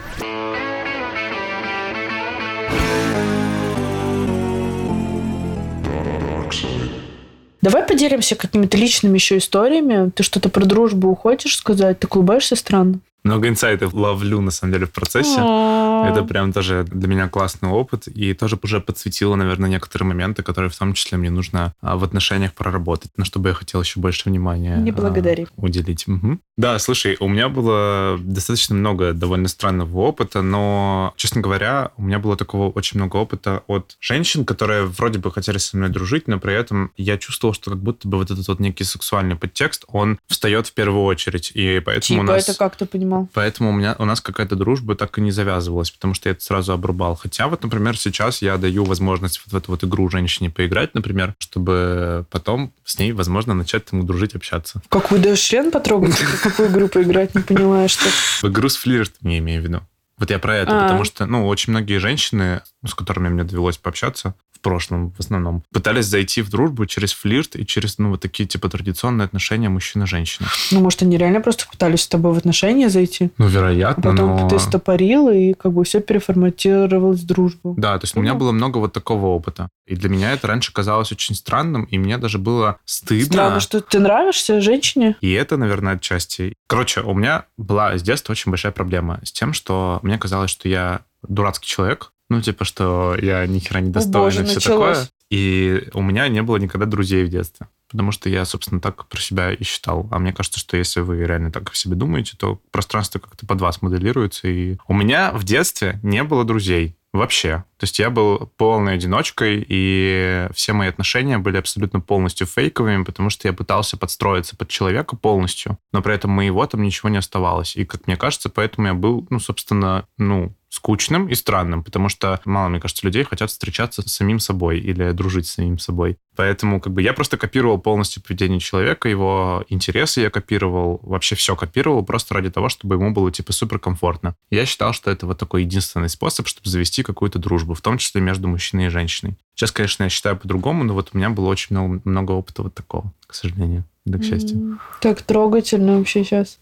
Давай 7.63 7.87
поделимся 7.87 8.35
какими-то 8.35 8.75
личными 8.75 9.15
еще 9.15 9.37
историями. 9.37 10.09
Ты 10.09 10.21
что-то 10.23 10.49
про 10.49 10.65
дружбу 10.65 11.15
хочешь 11.15 11.55
сказать? 11.55 11.97
Ты 11.97 12.09
улыбаешься 12.11 12.57
странно? 12.57 12.99
Много 13.23 13.47
инсайтов 13.47 13.93
ловлю, 13.93 14.41
на 14.41 14.51
самом 14.51 14.73
деле, 14.73 14.85
в 14.85 14.91
процессе. 14.91 15.37
А. 15.39 16.09
Это 16.09 16.23
прям 16.23 16.51
тоже 16.51 16.85
для 16.89 17.07
меня 17.07 17.29
классный 17.29 17.69
опыт. 17.69 18.07
И 18.07 18.33
тоже 18.33 18.59
уже 18.61 18.81
подсветило, 18.81 19.35
наверное, 19.35 19.69
некоторые 19.69 20.07
моменты, 20.07 20.43
которые 20.43 20.69
в 20.69 20.77
том 20.77 20.93
числе 20.93 21.17
мне 21.17 21.29
нужно 21.29 21.73
а, 21.81 21.95
в 21.95 22.03
отношениях 22.03 22.53
проработать, 22.53 23.11
на 23.17 23.23
что 23.23 23.39
бы 23.39 23.49
я 23.49 23.55
хотел 23.55 23.81
еще 23.81 23.99
больше 23.99 24.29
внимания 24.29 24.77
Не 24.77 24.91
благодари. 24.91 25.47
А, 25.55 25.61
уделить. 25.61 26.07
Угу. 26.07 26.39
Да, 26.57 26.77
слушай, 26.79 27.15
у 27.19 27.29
меня 27.29 27.49
было 27.49 28.19
достаточно 28.19 28.75
много 28.75 29.13
довольно 29.13 29.47
странного 29.47 29.99
опыта, 29.99 30.41
но, 30.41 31.13
честно 31.15 31.41
говоря, 31.41 31.91
у 31.97 32.03
меня 32.03 32.19
было 32.19 32.35
такого 32.35 32.69
очень 32.71 32.99
много 32.99 33.17
опыта 33.17 33.63
от 33.67 33.95
женщин, 34.01 34.45
которые 34.45 34.83
вроде 34.85 35.19
бы 35.19 35.31
хотели 35.31 35.57
со 35.57 35.77
мной 35.77 35.89
дружить, 35.89 36.27
но 36.27 36.39
при 36.39 36.53
этом 36.53 36.91
я 36.97 37.17
чувствовал, 37.17 37.53
что 37.53 37.71
как 37.71 37.79
будто 37.79 38.07
бы 38.07 38.17
вот 38.17 38.31
этот 38.31 38.47
вот 38.47 38.59
некий 38.59 38.83
сексуальный 38.83 39.35
подтекст, 39.35 39.85
он 39.87 40.19
встает 40.27 40.67
в 40.67 40.73
первую 40.73 41.05
очередь. 41.05 41.51
И 41.53 41.79
поэтому 41.79 42.01
типа 42.01 42.19
у 42.19 42.23
нас... 42.23 42.49
это 42.49 42.57
как 42.57 42.75
ты 42.75 42.85
понимаешь? 42.85 43.12
Понимал. 43.13 43.29
Поэтому 43.33 43.69
у, 43.69 43.73
меня, 43.73 43.95
у 43.99 44.05
нас 44.05 44.21
какая-то 44.21 44.55
дружба 44.55 44.95
так 44.95 45.17
и 45.17 45.21
не 45.21 45.31
завязывалась, 45.31 45.91
потому 45.91 46.13
что 46.13 46.29
я 46.29 46.33
это 46.33 46.43
сразу 46.43 46.73
обрубал. 46.73 47.15
Хотя 47.15 47.47
вот, 47.47 47.63
например, 47.63 47.97
сейчас 47.97 48.41
я 48.41 48.57
даю 48.57 48.83
возможность 48.83 49.41
вот 49.45 49.53
в 49.53 49.57
эту 49.57 49.71
вот 49.71 49.83
игру 49.83 50.09
женщине 50.09 50.49
поиграть, 50.49 50.93
например, 50.93 51.35
чтобы 51.39 52.25
потом 52.29 52.73
с 52.85 52.99
ней, 52.99 53.11
возможно, 53.11 53.53
начать 53.53 53.85
там 53.85 54.05
дружить, 54.05 54.35
общаться. 54.35 54.81
Какую 54.89 55.21
даешь 55.21 55.39
член 55.39 55.71
потрогать? 55.71 56.17
Какую 56.41 56.69
игру 56.69 56.87
поиграть? 56.87 57.35
Не 57.35 57.41
понимаю, 57.41 57.89
что... 57.89 58.05
В 58.41 58.45
игру 58.45 58.69
с 58.69 58.75
флиртом 58.75 59.29
я 59.29 59.37
имею 59.39 59.61
в 59.61 59.65
виду. 59.65 59.81
Вот 60.17 60.29
я 60.29 60.39
про 60.39 60.55
это, 60.55 60.71
А-а-а. 60.71 60.83
потому 60.83 61.03
что, 61.03 61.25
ну, 61.25 61.47
очень 61.47 61.71
многие 61.71 61.99
женщины, 61.99 62.61
с 62.85 62.93
которыми 62.93 63.29
мне 63.29 63.43
довелось 63.43 63.77
пообщаться, 63.77 64.35
прошлом 64.63 65.11
в 65.11 65.19
основном, 65.19 65.63
пытались 65.71 66.05
зайти 66.05 66.41
в 66.41 66.49
дружбу 66.49 66.87
через 66.87 67.13
флирт 67.13 67.55
и 67.55 67.67
через, 67.67 67.99
ну, 67.99 68.09
вот 68.09 68.21
такие, 68.21 68.47
типа, 68.47 68.69
традиционные 68.69 69.25
отношения 69.25 69.69
мужчина-женщина. 69.69 70.47
Ну, 70.71 70.79
может, 70.79 71.03
они 71.03 71.17
реально 71.17 71.41
просто 71.41 71.65
пытались 71.69 72.01
с 72.01 72.07
тобой 72.07 72.33
в 72.33 72.37
отношения 72.37 72.89
зайти? 72.89 73.29
Ну, 73.37 73.45
вероятно, 73.45 74.09
а 74.09 74.11
потом 74.13 74.29
но... 74.37 74.49
ты 74.49 74.57
стопорил, 74.57 75.29
и 75.29 75.53
как 75.53 75.73
бы 75.73 75.83
все 75.83 75.99
переформатировалось 75.99 77.19
в 77.19 77.25
дружбу. 77.25 77.75
Да, 77.77 77.99
то 77.99 78.05
есть 78.05 78.15
ну. 78.15 78.21
у 78.21 78.23
меня 78.23 78.33
было 78.33 78.51
много 78.51 78.79
вот 78.79 78.93
такого 78.93 79.27
опыта. 79.27 79.69
И 79.85 79.95
для 79.95 80.09
меня 80.09 80.31
это 80.31 80.47
раньше 80.47 80.71
казалось 80.71 81.11
очень 81.11 81.35
странным, 81.35 81.83
и 81.83 81.97
мне 81.97 82.17
даже 82.17 82.39
было 82.39 82.77
стыдно. 82.85 83.25
Странно, 83.25 83.59
что 83.59 83.81
ты 83.81 83.99
нравишься 83.99 84.61
женщине? 84.61 85.17
И 85.19 85.31
это, 85.33 85.57
наверное, 85.57 85.95
отчасти. 85.95 86.53
Короче, 86.67 87.01
у 87.01 87.13
меня 87.13 87.45
была 87.57 87.97
с 87.97 88.01
детства 88.01 88.31
очень 88.31 88.49
большая 88.49 88.71
проблема 88.71 89.19
с 89.23 89.31
тем, 89.33 89.51
что 89.51 89.99
мне 90.03 90.17
казалось, 90.17 90.51
что 90.51 90.69
я 90.69 91.01
дурацкий 91.21 91.67
человек, 91.67 92.11
ну, 92.29 92.41
типа, 92.41 92.65
что 92.65 93.15
я 93.21 93.45
ни 93.45 93.59
хера 93.59 93.79
не 93.79 93.91
достоин 93.91 94.43
и 94.43 94.45
все 94.45 94.55
началось. 94.55 94.97
такое. 94.97 95.09
И 95.29 95.89
у 95.93 96.01
меня 96.01 96.27
не 96.27 96.41
было 96.41 96.57
никогда 96.57 96.85
друзей 96.85 97.25
в 97.25 97.29
детстве. 97.29 97.67
Потому 97.89 98.11
что 98.11 98.27
я, 98.27 98.43
собственно, 98.45 98.81
так 98.81 99.07
про 99.07 99.19
себя 99.19 99.51
и 99.51 99.63
считал. 99.63 100.07
А 100.11 100.17
мне 100.17 100.33
кажется, 100.33 100.59
что 100.59 100.77
если 100.77 101.01
вы 101.01 101.25
реально 101.25 101.51
так 101.51 101.71
о 101.71 101.75
себе 101.75 101.95
думаете, 101.95 102.35
то 102.37 102.59
пространство 102.71 103.19
как-то 103.19 103.45
под 103.45 103.61
вас 103.61 103.81
моделируется. 103.81 104.47
И 104.47 104.77
у 104.87 104.93
меня 104.93 105.31
в 105.31 105.43
детстве 105.43 105.99
не 106.01 106.23
было 106.23 106.43
друзей. 106.43 106.97
Вообще. 107.13 107.63
То 107.77 107.83
есть 107.83 107.99
я 107.99 108.09
был 108.09 108.51
полной 108.57 108.95
одиночкой, 108.95 109.63
и 109.67 110.47
все 110.55 110.73
мои 110.73 110.89
отношения 110.89 111.37
были 111.37 111.57
абсолютно 111.57 111.99
полностью 111.99 112.47
фейковыми, 112.47 113.03
потому 113.03 113.29
что 113.29 113.47
я 113.47 113.53
пытался 113.53 113.97
подстроиться 113.97 114.57
под 114.57 114.69
человека 114.69 115.15
полностью, 115.15 115.77
но 115.91 116.01
при 116.01 116.15
этом 116.15 116.31
моего 116.31 116.65
там 116.65 116.81
ничего 116.81 117.09
не 117.09 117.17
оставалось. 117.17 117.75
И, 117.75 117.85
как 117.85 118.07
мне 118.07 118.17
кажется, 118.17 118.49
поэтому 118.49 118.87
я 118.87 118.93
был, 118.95 119.27
ну, 119.29 119.39
собственно, 119.39 120.07
ну, 120.17 120.55
скучным 120.73 121.27
и 121.27 121.35
странным, 121.35 121.83
потому 121.83 122.09
что 122.09 122.41
мало, 122.45 122.67
мне 122.67 122.79
кажется, 122.79 123.05
людей 123.05 123.23
хотят 123.23 123.51
встречаться 123.51 124.01
с 124.01 124.11
самим 124.11 124.39
собой 124.39 124.79
или 124.79 125.11
дружить 125.11 125.45
с 125.45 125.53
самим 125.53 125.77
собой. 125.77 126.17
Поэтому 126.35 126.81
как 126.81 126.93
бы 126.93 127.03
я 127.03 127.13
просто 127.13 127.37
копировал 127.37 127.77
полностью 127.77 128.23
поведение 128.23 128.59
человека, 128.59 129.07
его 129.07 129.63
интересы 129.69 130.21
я 130.21 130.31
копировал, 130.31 130.99
вообще 131.03 131.35
все 131.35 131.55
копировал 131.55 132.03
просто 132.03 132.33
ради 132.33 132.49
того, 132.49 132.69
чтобы 132.69 132.95
ему 132.95 133.11
было 133.11 133.31
типа 133.31 133.53
суперкомфортно. 133.53 134.35
Я 134.49 134.65
считал, 134.65 134.93
что 134.93 135.11
это 135.11 135.27
вот 135.27 135.37
такой 135.37 135.61
единственный 135.61 136.09
способ, 136.09 136.47
чтобы 136.47 136.67
завести 136.67 137.03
какую-то 137.03 137.37
дружбу, 137.37 137.75
в 137.75 137.81
том 137.81 137.99
числе 137.99 138.21
между 138.21 138.47
мужчиной 138.47 138.87
и 138.87 138.89
женщиной. 138.89 139.37
Сейчас, 139.53 139.71
конечно, 139.71 140.05
я 140.05 140.09
считаю 140.09 140.37
по-другому, 140.37 140.83
но 140.83 140.95
вот 140.95 141.11
у 141.13 141.17
меня 141.17 141.29
было 141.29 141.49
очень 141.49 141.75
много, 141.75 142.01
много 142.03 142.31
опыта 142.31 142.63
вот 142.63 142.73
такого, 142.73 143.13
к 143.27 143.35
сожалению, 143.35 143.85
да 144.05 144.19
к 144.19 144.23
счастью. 144.23 144.79
Так 145.01 145.21
трогательно 145.21 145.97
вообще 145.97 146.23
сейчас. 146.23 146.59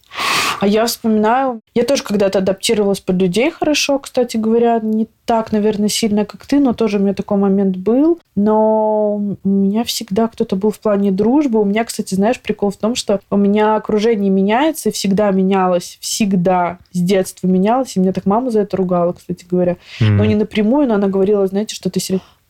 А 0.59 0.67
я 0.67 0.85
вспоминаю, 0.85 1.61
я 1.73 1.83
тоже 1.83 2.03
когда-то 2.03 2.37
адаптировалась 2.37 2.99
под 2.99 3.19
людей 3.19 3.49
хорошо, 3.49 3.97
кстати 3.97 4.37
говоря, 4.37 4.79
не 4.79 5.07
так, 5.25 5.51
наверное, 5.51 5.89
сильно, 5.89 6.23
как 6.23 6.45
ты, 6.45 6.59
но 6.59 6.73
тоже 6.73 6.97
у 6.97 7.01
меня 7.01 7.15
такой 7.15 7.39
момент 7.39 7.77
был. 7.77 8.19
Но 8.35 9.15
у 9.43 9.49
меня 9.49 9.83
всегда 9.85 10.27
кто-то 10.27 10.55
был 10.55 10.69
в 10.69 10.79
плане 10.79 11.11
дружбы. 11.11 11.59
У 11.59 11.65
меня, 11.65 11.83
кстати, 11.83 12.13
знаешь, 12.13 12.39
прикол 12.39 12.69
в 12.69 12.77
том, 12.77 12.93
что 12.93 13.19
у 13.31 13.37
меня 13.37 13.75
окружение 13.75 14.29
меняется 14.29 14.89
и 14.89 14.91
всегда 14.91 15.31
менялось. 15.31 15.97
Всегда 15.99 16.77
с 16.91 16.99
детства 16.99 17.47
менялось. 17.47 17.95
И 17.95 17.99
меня 17.99 18.13
так 18.13 18.27
мама 18.27 18.51
за 18.51 18.61
это 18.61 18.77
ругала, 18.77 19.13
кстати 19.13 19.45
говоря. 19.49 19.77
Mm-hmm. 19.99 20.09
Но 20.09 20.25
не 20.25 20.35
напрямую, 20.35 20.87
но 20.87 20.95
она 20.95 21.07
говорила, 21.07 21.47
знаете, 21.47 21.73
что 21.73 21.89
ты 21.89 21.99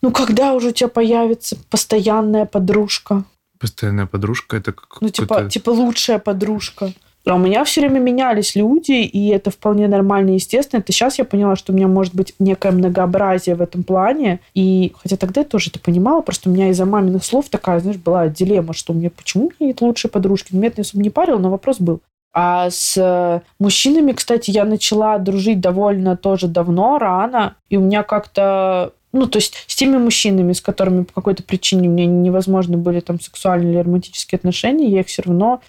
ну 0.02 0.10
когда 0.10 0.54
уже 0.54 0.68
у 0.68 0.72
тебя 0.72 0.88
появится 0.88 1.56
постоянная 1.70 2.44
подружка? 2.44 3.24
Постоянная 3.62 4.06
подружка 4.06 4.56
это 4.56 4.72
как 4.72 5.00
Ну, 5.00 5.08
типа, 5.08 5.48
типа 5.48 5.70
лучшая 5.70 6.18
подружка. 6.18 6.92
А 7.24 7.36
у 7.36 7.38
меня 7.38 7.62
все 7.62 7.82
время 7.82 8.00
менялись 8.00 8.56
люди, 8.56 9.04
и 9.04 9.28
это 9.28 9.52
вполне 9.52 9.86
нормально 9.86 10.30
и 10.30 10.34
естественно. 10.34 10.80
Это 10.80 10.90
сейчас 10.90 11.20
я 11.20 11.24
поняла, 11.24 11.54
что 11.54 11.72
у 11.72 11.76
меня 11.76 11.86
может 11.86 12.12
быть 12.12 12.34
некое 12.40 12.72
многообразие 12.72 13.54
в 13.54 13.62
этом 13.62 13.84
плане. 13.84 14.40
И 14.54 14.92
хотя 15.00 15.16
тогда 15.16 15.42
я 15.42 15.46
тоже 15.46 15.70
это 15.70 15.78
понимала, 15.78 16.22
просто 16.22 16.50
у 16.50 16.52
меня 16.52 16.70
из-за 16.70 16.86
маминых 16.86 17.24
слов 17.24 17.48
такая, 17.50 17.78
знаешь, 17.78 17.98
была 17.98 18.26
дилемма, 18.26 18.74
что 18.74 18.92
мне 18.92 19.10
почему 19.10 19.52
мне 19.60 19.68
нет 19.68 19.80
лучшей 19.80 20.10
подружки. 20.10 20.56
Меня 20.56 20.66
это 20.66 20.80
особо 20.80 21.04
не 21.04 21.10
парило, 21.10 21.38
но 21.38 21.48
вопрос 21.48 21.78
был. 21.78 22.00
А 22.34 22.68
с 22.68 22.96
э, 22.96 23.42
мужчинами, 23.60 24.10
кстати, 24.10 24.50
я 24.50 24.64
начала 24.64 25.18
дружить 25.18 25.60
довольно 25.60 26.16
тоже 26.16 26.48
давно, 26.48 26.98
рано. 26.98 27.54
И 27.68 27.76
у 27.76 27.82
меня 27.82 28.02
как-то 28.02 28.94
ну, 29.12 29.26
то 29.26 29.38
есть 29.38 29.64
с 29.66 29.76
теми 29.76 29.98
мужчинами, 29.98 30.52
с 30.52 30.60
которыми 30.60 31.04
по 31.04 31.12
какой-то 31.12 31.42
причине 31.42 31.88
мне 31.88 32.06
невозможно 32.06 32.76
были 32.76 33.00
там 33.00 33.20
сексуальные 33.20 33.74
или 33.74 33.80
романтические 33.80 34.38
отношения, 34.38 34.88
я 34.88 35.00
их 35.00 35.06
все 35.06 35.22
равно 35.22 35.60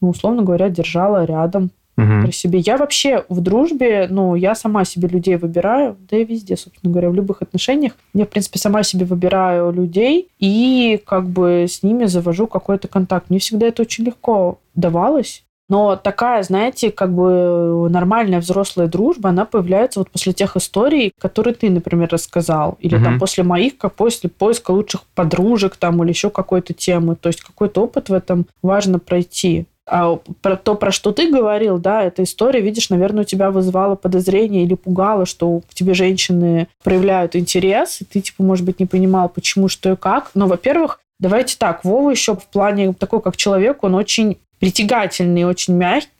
ну, 0.00 0.10
условно 0.10 0.42
говоря, 0.42 0.68
держала 0.68 1.24
рядом 1.24 1.70
угу. 1.96 2.22
при 2.24 2.30
себе. 2.30 2.58
Я 2.60 2.76
вообще 2.76 3.24
в 3.28 3.40
дружбе, 3.40 4.08
ну, 4.10 4.34
я 4.34 4.54
сама 4.54 4.84
себе 4.84 5.08
людей 5.08 5.36
выбираю, 5.36 5.96
да 6.10 6.16
и 6.16 6.24
везде, 6.24 6.56
собственно 6.56 6.92
говоря, 6.92 7.10
в 7.10 7.14
любых 7.14 7.42
отношениях. 7.42 7.92
Я, 8.14 8.26
в 8.26 8.28
принципе, 8.28 8.58
сама 8.58 8.82
себе 8.82 9.06
выбираю 9.06 9.72
людей 9.72 10.28
и 10.38 11.00
как 11.04 11.28
бы 11.28 11.66
с 11.68 11.82
ними 11.82 12.04
завожу 12.06 12.46
какой-то 12.46 12.88
контакт. 12.88 13.30
Мне 13.30 13.38
всегда 13.38 13.66
это 13.66 13.82
очень 13.82 14.04
легко 14.04 14.58
давалось. 14.74 15.44
Но 15.68 15.96
такая, 15.96 16.42
знаете, 16.42 16.92
как 16.92 17.12
бы 17.12 17.88
нормальная 17.90 18.40
взрослая 18.40 18.86
дружба, 18.86 19.30
она 19.30 19.44
появляется 19.44 20.00
вот 20.00 20.10
после 20.10 20.32
тех 20.32 20.56
историй, 20.56 21.12
которые 21.18 21.54
ты, 21.54 21.70
например, 21.70 22.08
рассказал. 22.10 22.78
Или 22.80 22.96
угу. 22.96 23.04
там 23.04 23.18
после 23.18 23.42
моих, 23.42 23.76
как 23.76 23.94
после 23.94 24.30
поиска 24.30 24.70
лучших 24.70 25.02
подружек 25.14 25.76
там 25.76 26.02
или 26.02 26.10
еще 26.10 26.30
какой-то 26.30 26.72
темы. 26.72 27.16
То 27.16 27.28
есть 27.28 27.40
какой-то 27.40 27.82
опыт 27.82 28.08
в 28.08 28.12
этом 28.12 28.46
важно 28.62 28.98
пройти. 28.98 29.66
А 29.88 30.18
про 30.42 30.56
то, 30.56 30.74
про 30.74 30.90
что 30.90 31.12
ты 31.12 31.30
говорил, 31.30 31.78
да, 31.78 32.02
эта 32.02 32.24
история, 32.24 32.60
видишь, 32.60 32.90
наверное, 32.90 33.22
у 33.22 33.26
тебя 33.26 33.52
вызывала 33.52 33.94
подозрение 33.94 34.64
или 34.64 34.74
пугало, 34.74 35.26
что 35.26 35.60
к 35.60 35.74
тебе 35.74 35.94
женщины 35.94 36.66
проявляют 36.82 37.36
интерес, 37.36 38.00
и 38.00 38.04
ты, 38.04 38.20
типа, 38.20 38.42
может 38.42 38.64
быть, 38.64 38.80
не 38.80 38.86
понимал, 38.86 39.28
почему, 39.28 39.68
что 39.68 39.92
и 39.92 39.96
как. 39.96 40.32
Но, 40.34 40.48
во-первых, 40.48 40.98
давайте 41.20 41.56
так, 41.56 41.84
Вова 41.84 42.10
еще 42.10 42.34
в 42.34 42.46
плане 42.46 42.94
такой, 42.94 43.20
как 43.20 43.36
человек, 43.36 43.84
он 43.84 43.94
очень 43.94 44.38
притягательный, 44.58 45.44
очень 45.44 45.74
мягкий. 45.74 46.10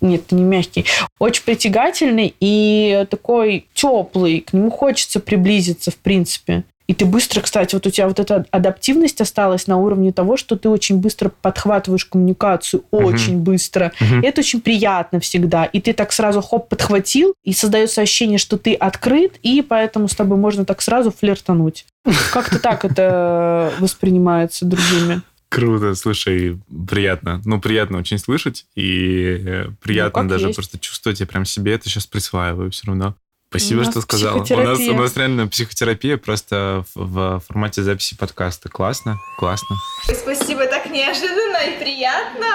нет, 0.00 0.30
не 0.32 0.42
мягкий, 0.42 0.84
очень 1.18 1.42
притягательный 1.44 2.34
и 2.40 3.06
такой 3.10 3.66
теплый, 3.74 4.40
к 4.40 4.52
нему 4.52 4.70
хочется 4.70 5.20
приблизиться, 5.20 5.90
в 5.90 5.96
принципе. 5.96 6.64
И 6.88 6.94
ты 6.94 7.04
быстро, 7.04 7.42
кстати, 7.42 7.74
вот 7.74 7.86
у 7.86 7.90
тебя 7.90 8.08
вот 8.08 8.18
эта 8.18 8.46
адаптивность 8.50 9.20
осталась 9.20 9.66
на 9.66 9.76
уровне 9.76 10.10
того, 10.10 10.38
что 10.38 10.56
ты 10.56 10.70
очень 10.70 10.96
быстро 10.96 11.30
подхватываешь 11.42 12.06
коммуникацию, 12.06 12.82
очень 12.90 13.40
быстро. 13.40 13.92
Угу. 14.00 14.20
И 14.22 14.26
это 14.26 14.40
очень 14.40 14.62
приятно 14.62 15.20
всегда. 15.20 15.66
И 15.66 15.82
ты 15.82 15.92
так 15.92 16.12
сразу 16.12 16.40
хоп 16.40 16.70
подхватил, 16.70 17.34
и 17.44 17.52
создается 17.52 18.00
ощущение, 18.00 18.38
что 18.38 18.56
ты 18.56 18.72
открыт, 18.72 19.34
и 19.42 19.60
поэтому 19.60 20.08
с 20.08 20.14
тобой 20.14 20.38
можно 20.38 20.64
так 20.64 20.80
сразу 20.80 21.10
флиртануть. 21.10 21.84
Как-то 22.32 22.58
так 22.58 22.86
это 22.86 23.70
воспринимается 23.80 24.64
другими. 24.64 25.20
Круто, 25.48 25.94
слушай, 25.94 26.60
приятно. 26.88 27.40
Ну, 27.44 27.60
приятно 27.60 27.98
очень 27.98 28.18
слышать, 28.18 28.66
и 28.74 29.42
э, 29.46 29.70
приятно 29.80 30.22
ну, 30.22 30.28
даже 30.28 30.46
есть. 30.46 30.56
просто 30.56 30.78
чувствовать, 30.78 31.20
я 31.20 31.26
прям 31.26 31.46
себе 31.46 31.72
это 31.72 31.88
сейчас 31.88 32.06
присваиваю 32.06 32.70
все 32.70 32.86
равно. 32.86 33.16
Спасибо, 33.50 33.82
что 33.84 34.02
сказала. 34.02 34.44
У 34.44 34.56
нас, 34.56 34.78
у 34.78 34.92
нас 34.92 35.16
реально 35.16 35.48
психотерапия 35.48 36.18
просто 36.18 36.84
в, 36.94 37.38
в 37.38 37.42
формате 37.48 37.82
записи 37.82 38.14
подкаста. 38.14 38.68
Классно, 38.68 39.16
классно. 39.38 39.74
Спасибо, 40.04 40.66
так 40.66 40.90
неожиданно 40.90 41.56
и 41.64 41.78
приятно. 41.80 42.46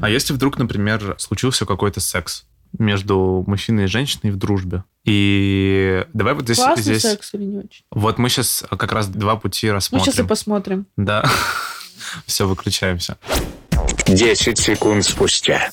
А 0.00 0.08
если 0.08 0.32
вдруг, 0.32 0.58
например, 0.58 1.16
случился 1.18 1.66
какой-то 1.66 1.98
секс 1.98 2.44
между 2.78 3.42
мужчиной 3.48 3.84
и 3.84 3.88
женщиной 3.88 4.30
в 4.30 4.36
дружбе, 4.36 4.84
и 5.04 6.06
давай 6.12 6.34
вот 6.34 6.44
здесь... 6.44 6.58
Классный 6.58 6.82
здесь... 6.82 7.02
секс 7.02 7.34
или 7.34 7.44
не 7.44 7.58
очень? 7.58 7.84
Вот 7.90 8.18
мы 8.18 8.28
сейчас 8.28 8.64
как 8.70 8.92
раз 8.92 9.08
два 9.08 9.36
пути 9.36 9.70
рассмотрим. 9.70 10.06
Мы 10.06 10.12
сейчас 10.12 10.24
и 10.24 10.28
посмотрим. 10.28 10.86
Да. 10.96 11.24
Все, 12.26 12.46
выключаемся. 12.46 13.16
10 14.06 14.58
секунд 14.58 15.04
спустя. 15.04 15.70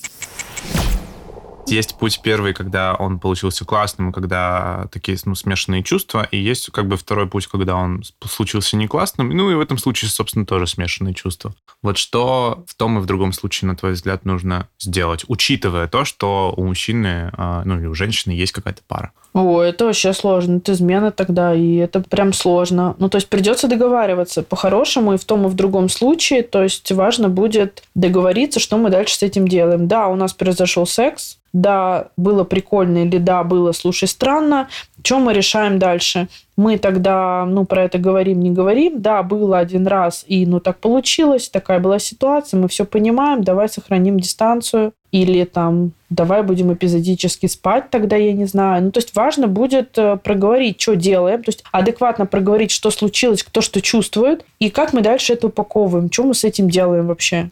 Есть 1.69 1.95
путь 1.97 2.21
первый, 2.23 2.53
когда 2.53 2.95
он 2.95 3.19
получился 3.19 3.65
классным, 3.65 4.11
когда 4.11 4.87
такие 4.91 5.17
ну, 5.25 5.35
смешанные 5.35 5.83
чувства, 5.83 6.27
и 6.31 6.37
есть 6.37 6.71
как 6.71 6.87
бы 6.87 6.97
второй 6.97 7.27
путь, 7.27 7.47
когда 7.47 7.75
он 7.75 8.03
случился 8.27 8.75
не 8.75 8.87
классным, 8.87 9.29
ну 9.29 9.51
и 9.51 9.55
в 9.55 9.59
этом 9.59 9.77
случае, 9.77 10.09
собственно, 10.09 10.45
тоже 10.45 10.67
смешанные 10.67 11.13
чувства. 11.13 11.53
Вот 11.81 11.97
что 11.97 12.63
в 12.67 12.75
том 12.75 12.97
и 12.97 13.01
в 13.01 13.05
другом 13.05 13.33
случае, 13.33 13.67
на 13.67 13.75
твой 13.75 13.93
взгляд, 13.93 14.25
нужно 14.25 14.67
сделать, 14.79 15.25
учитывая 15.27 15.87
то, 15.87 16.05
что 16.05 16.53
у 16.57 16.65
мужчины, 16.65 17.31
а, 17.33 17.63
ну 17.65 17.79
или 17.79 17.85
у 17.85 17.93
женщины 17.93 18.33
есть 18.33 18.51
какая-то 18.51 18.81
пара? 18.87 19.11
О, 19.33 19.61
это 19.61 19.85
вообще 19.85 20.13
сложно. 20.13 20.57
Это 20.57 20.73
измена 20.73 21.11
тогда, 21.11 21.53
и 21.53 21.75
это 21.75 22.01
прям 22.01 22.33
сложно. 22.33 22.95
Ну, 22.97 23.09
то 23.09 23.17
есть 23.17 23.29
придется 23.29 23.67
договариваться 23.67 24.41
по-хорошему 24.41 25.13
и 25.13 25.17
в 25.17 25.25
том, 25.25 25.45
и 25.45 25.49
в 25.49 25.53
другом 25.53 25.87
случае. 25.87 26.41
То 26.43 26.63
есть 26.63 26.91
важно 26.91 27.29
будет 27.29 27.83
договориться, 27.93 28.59
что 28.59 28.77
мы 28.77 28.89
дальше 28.89 29.15
с 29.15 29.23
этим 29.23 29.47
делаем. 29.47 29.87
Да, 29.87 30.07
у 30.07 30.15
нас 30.15 30.33
произошел 30.33 30.87
секс, 30.87 31.38
да, 31.53 32.09
было 32.17 32.43
прикольно 32.43 33.05
или 33.05 33.17
да, 33.17 33.43
было, 33.43 33.71
слушай, 33.71 34.07
странно. 34.07 34.69
Что 35.03 35.19
мы 35.19 35.33
решаем 35.33 35.79
дальше? 35.79 36.27
Мы 36.57 36.77
тогда, 36.77 37.45
ну, 37.45 37.65
про 37.65 37.83
это 37.83 37.97
говорим, 37.97 38.41
не 38.41 38.51
говорим. 38.51 39.01
Да, 39.01 39.23
было 39.23 39.59
один 39.59 39.87
раз, 39.87 40.25
и, 40.27 40.45
ну, 40.45 40.59
так 40.59 40.79
получилось, 40.79 41.49
такая 41.49 41.79
была 41.79 41.99
ситуация, 41.99 42.59
мы 42.59 42.67
все 42.67 42.85
понимаем, 42.85 43.43
давай 43.43 43.69
сохраним 43.69 44.19
дистанцию. 44.19 44.93
Или 45.11 45.43
там, 45.43 45.93
давай 46.11 46.43
будем 46.43 46.71
эпизодически 46.71 47.47
спать, 47.47 47.89
тогда 47.89 48.15
я 48.15 48.31
не 48.31 48.45
знаю. 48.45 48.83
Ну, 48.83 48.91
то 48.91 48.99
есть 48.99 49.15
важно 49.15 49.47
будет 49.47 49.97
э, 49.97 50.17
проговорить, 50.17 50.79
что 50.79 50.95
делаем, 50.95 51.41
то 51.41 51.49
есть 51.49 51.63
адекватно 51.71 52.27
проговорить, 52.27 52.69
что 52.69 52.91
случилось, 52.91 53.41
кто 53.41 53.61
что 53.61 53.81
чувствует, 53.81 54.45
и 54.59 54.69
как 54.69 54.93
мы 54.93 55.01
дальше 55.01 55.33
это 55.33 55.47
упаковываем, 55.47 56.11
что 56.11 56.25
мы 56.25 56.35
с 56.35 56.43
этим 56.43 56.69
делаем 56.69 57.07
вообще. 57.07 57.49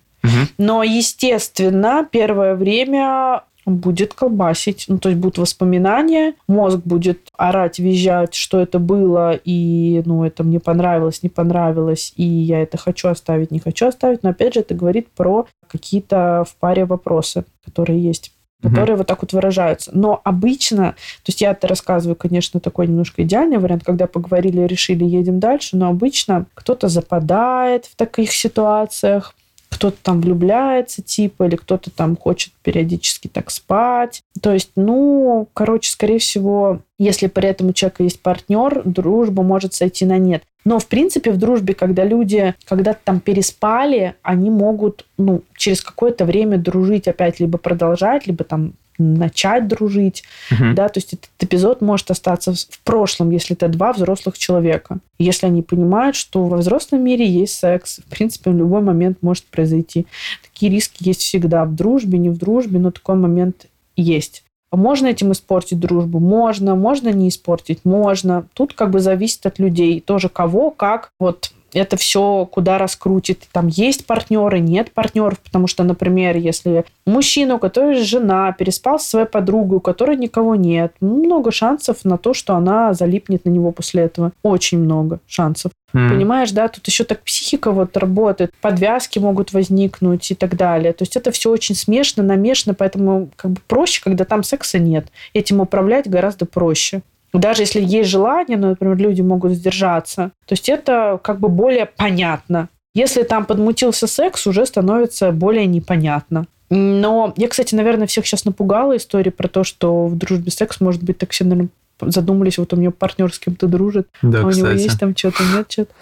Но, 0.58 0.84
естественно, 0.84 2.08
первое 2.10 2.56
время 2.56 3.44
будет 3.76 4.14
колбасить. 4.14 4.86
Ну, 4.88 4.98
то 4.98 5.10
есть 5.10 5.20
будут 5.20 5.38
воспоминания, 5.38 6.34
мозг 6.48 6.80
будет 6.84 7.30
орать, 7.38 7.80
визжать, 7.80 8.34
что 8.34 8.60
это 8.60 8.80
было, 8.80 9.34
и, 9.44 10.02
ну, 10.06 10.24
это 10.24 10.44
мне 10.44 10.60
понравилось, 10.60 11.24
не 11.24 11.30
понравилось, 11.30 12.14
и 12.16 12.24
я 12.24 12.62
это 12.62 12.78
хочу 12.78 13.10
оставить, 13.10 13.52
не 13.52 13.60
хочу 13.60 13.88
оставить. 13.88 14.24
Но, 14.24 14.30
опять 14.30 14.54
же, 14.54 14.62
это 14.62 14.74
говорит 14.74 15.10
про 15.10 15.48
какие-то 15.68 16.46
в 16.50 16.56
паре 16.56 16.86
вопросы, 16.86 17.46
которые 17.66 18.02
есть 18.02 18.34
которые 18.60 18.94
угу. 18.94 18.98
вот 18.98 19.08
так 19.08 19.22
вот 19.22 19.34
выражаются. 19.34 19.92
Но 19.94 20.20
обычно, 20.24 20.94
то 20.94 21.28
есть 21.28 21.42
я 21.42 21.52
это 21.52 21.68
рассказываю, 21.68 22.16
конечно, 22.16 22.60
такой 22.60 22.88
немножко 22.88 23.22
идеальный 23.22 23.60
вариант, 23.60 23.84
когда 23.84 24.08
поговорили, 24.08 24.62
решили, 24.62 25.04
едем 25.04 25.40
дальше, 25.40 25.78
но 25.78 25.90
обычно 25.90 26.48
кто-то 26.56 26.88
западает 26.88 27.86
в 27.86 27.96
таких 27.96 28.32
ситуациях, 28.32 29.36
кто-то 29.70 29.98
там 30.02 30.22
влюбляется, 30.22 31.02
типа, 31.02 31.44
или 31.48 31.56
кто-то 31.56 31.92
там 31.92 32.16
хочет 32.18 32.54
периодически 32.64 33.28
так 33.28 33.52
спать. 33.52 34.22
То 34.42 34.54
есть, 34.54 34.72
ну, 34.76 35.48
короче, 35.54 35.92
скорее 35.92 36.20
всего, 36.20 36.82
если 36.98 37.28
при 37.28 37.50
этом 37.50 37.68
у 37.70 37.74
человека 37.74 38.04
есть 38.04 38.22
партнер, 38.22 38.82
дружба 38.86 39.44
может 39.44 39.74
сойти 39.74 40.06
на 40.06 40.18
нет. 40.18 40.44
Но, 40.66 40.80
в 40.80 40.88
принципе, 40.88 41.32
в 41.32 41.38
дружбе, 41.38 41.74
когда 41.74 42.04
люди 42.04 42.54
когда-то 42.66 43.00
там 43.04 43.20
переспали, 43.20 44.16
они 44.22 44.50
могут, 44.50 45.06
ну, 45.18 45.44
через 45.56 45.82
какое-то 45.82 46.26
время 46.26 46.58
дружить 46.58 47.08
опять, 47.08 47.40
либо 47.40 47.58
продолжать, 47.58 48.28
либо 48.28 48.44
там 48.44 48.74
начать 48.98 49.68
дружить, 49.68 50.24
угу. 50.52 50.74
да, 50.74 50.88
то 50.90 50.98
есть 50.98 51.14
этот 51.14 51.30
эпизод 51.40 51.82
может 51.82 52.12
остаться 52.12 52.54
в 52.54 52.80
прошлом, 52.84 53.32
если 53.32 53.56
это 53.56 53.68
два 53.68 53.94
взрослых 53.94 54.38
человека. 54.38 55.00
Если 55.20 55.46
они 55.46 55.62
понимают, 55.62 56.16
что 56.16 56.46
во 56.46 56.58
взрослом 56.58 57.04
мире 57.04 57.28
есть 57.28 57.56
секс, 57.56 58.00
в 58.00 58.10
принципе, 58.10 58.52
в 58.52 58.56
любой 58.56 58.82
момент 58.82 59.20
может 59.22 59.46
произойти. 59.46 60.08
Такие 60.44 60.72
риски 60.72 61.08
есть 61.08 61.22
всегда 61.22 61.66
в 61.66 61.76
дружбе, 61.76 62.18
не 62.18 62.30
в 62.30 62.38
дружбе, 62.38 62.80
но 62.80 62.92
такой 62.92 63.16
момент 63.16 63.68
есть. 63.96 64.44
Можно 64.72 65.08
этим 65.08 65.32
испортить 65.32 65.80
дружбу? 65.80 66.20
Можно. 66.20 66.76
Можно 66.76 67.10
не 67.10 67.30
испортить? 67.30 67.86
Можно. 67.86 68.48
Тут 68.54 68.74
как 68.74 68.92
бы 68.92 69.00
зависит 69.00 69.46
от 69.46 69.60
людей. 69.60 70.02
Тоже 70.02 70.28
кого, 70.28 70.72
как. 70.72 71.12
Вот 71.20 71.52
это 71.74 71.98
все 71.98 72.46
куда 72.46 72.78
раскрутит. 72.78 73.48
Там 73.52 73.68
есть 73.68 74.06
партнеры, 74.06 74.60
нет 74.60 74.92
партнеров, 74.92 75.40
потому 75.40 75.68
что, 75.68 75.84
например, 75.84 76.38
если 76.38 76.86
мужчина, 77.06 77.56
у 77.56 77.60
которого 77.60 77.96
жена, 77.96 78.52
переспал 78.54 79.00
со 79.00 79.10
своей 79.10 79.26
подругой, 79.28 79.78
у 79.78 79.82
которой 79.82 80.18
никого 80.18 80.56
нет, 80.56 80.94
много 81.00 81.52
шансов 81.52 82.04
на 82.04 82.18
то, 82.18 82.34
что 82.34 82.56
она 82.56 82.94
залипнет 82.94 83.46
на 83.46 83.50
него 83.50 83.72
после 83.72 84.04
этого. 84.04 84.32
Очень 84.44 84.80
много 84.80 85.20
шансов. 85.28 85.72
Mm. 85.94 86.10
Понимаешь, 86.10 86.52
да, 86.52 86.68
тут 86.68 86.86
еще 86.88 87.04
так 87.06 87.22
психика 87.22 87.72
вот 87.72 87.96
работает, 87.96 88.54
подвязки 88.62 89.20
могут 89.20 89.54
возникнуть 89.54 90.32
и 90.32 90.36
так 90.36 90.56
далее. 90.58 90.92
То 90.94 91.04
есть 91.04 91.16
это 91.16 91.32
все 91.32 91.50
очень 91.50 91.76
смешно, 91.76 92.24
намешано, 92.24 92.74
поэтому 92.74 93.30
как 93.36 93.52
бы 93.52 93.62
проще, 93.68 94.02
когда 94.04 94.26
там 94.26 94.44
секса 94.44 94.80
нет. 94.80 95.08
Этим 95.34 95.62
управлять 95.62 96.10
гораздо 96.10 96.46
проще. 96.46 97.02
Даже 97.38 97.64
если 97.64 97.82
есть 97.82 98.10
желание, 98.10 98.58
ну, 98.58 98.70
например, 98.70 98.98
люди 98.98 99.22
могут 99.22 99.54
сдержаться, 99.54 100.32
то 100.46 100.54
есть 100.54 100.70
это 100.70 101.20
как 101.24 101.40
бы 101.40 101.50
более 101.50 101.86
понятно. 101.86 102.70
Если 102.94 103.24
там 103.24 103.46
подмутился 103.46 104.08
секс, 104.08 104.48
уже 104.48 104.66
становится 104.66 105.32
более 105.32 105.68
непонятно. 105.68 106.46
Но 106.70 107.34
я, 107.38 107.48
кстати, 107.48 107.76
наверное, 107.76 108.08
всех 108.08 108.26
сейчас 108.26 108.44
напугала 108.44 108.98
история 108.98 109.32
про 109.32 109.48
то, 109.48 109.64
что 109.64 110.08
в 110.08 110.18
дружбе 110.18 110.52
секс 110.52 110.82
может 110.82 111.04
быть 111.04 111.18
так 111.18 111.32
все, 111.32 111.46
наверное, 111.46 111.70
задумались, 112.02 112.58
вот 112.58 112.74
у 112.74 112.76
меня 112.76 112.92
партнер 112.92 113.34
с 113.34 113.40
кем-то 113.40 113.68
дружит, 113.68 114.08
да, 114.22 114.42
а 114.42 114.46
у 114.46 114.50
кстати. 114.50 114.66
него 114.66 114.74
есть 114.74 115.00
там 115.00 115.16
что-то, 115.16 115.44
нет 115.56 115.72
что-то. 115.72 115.94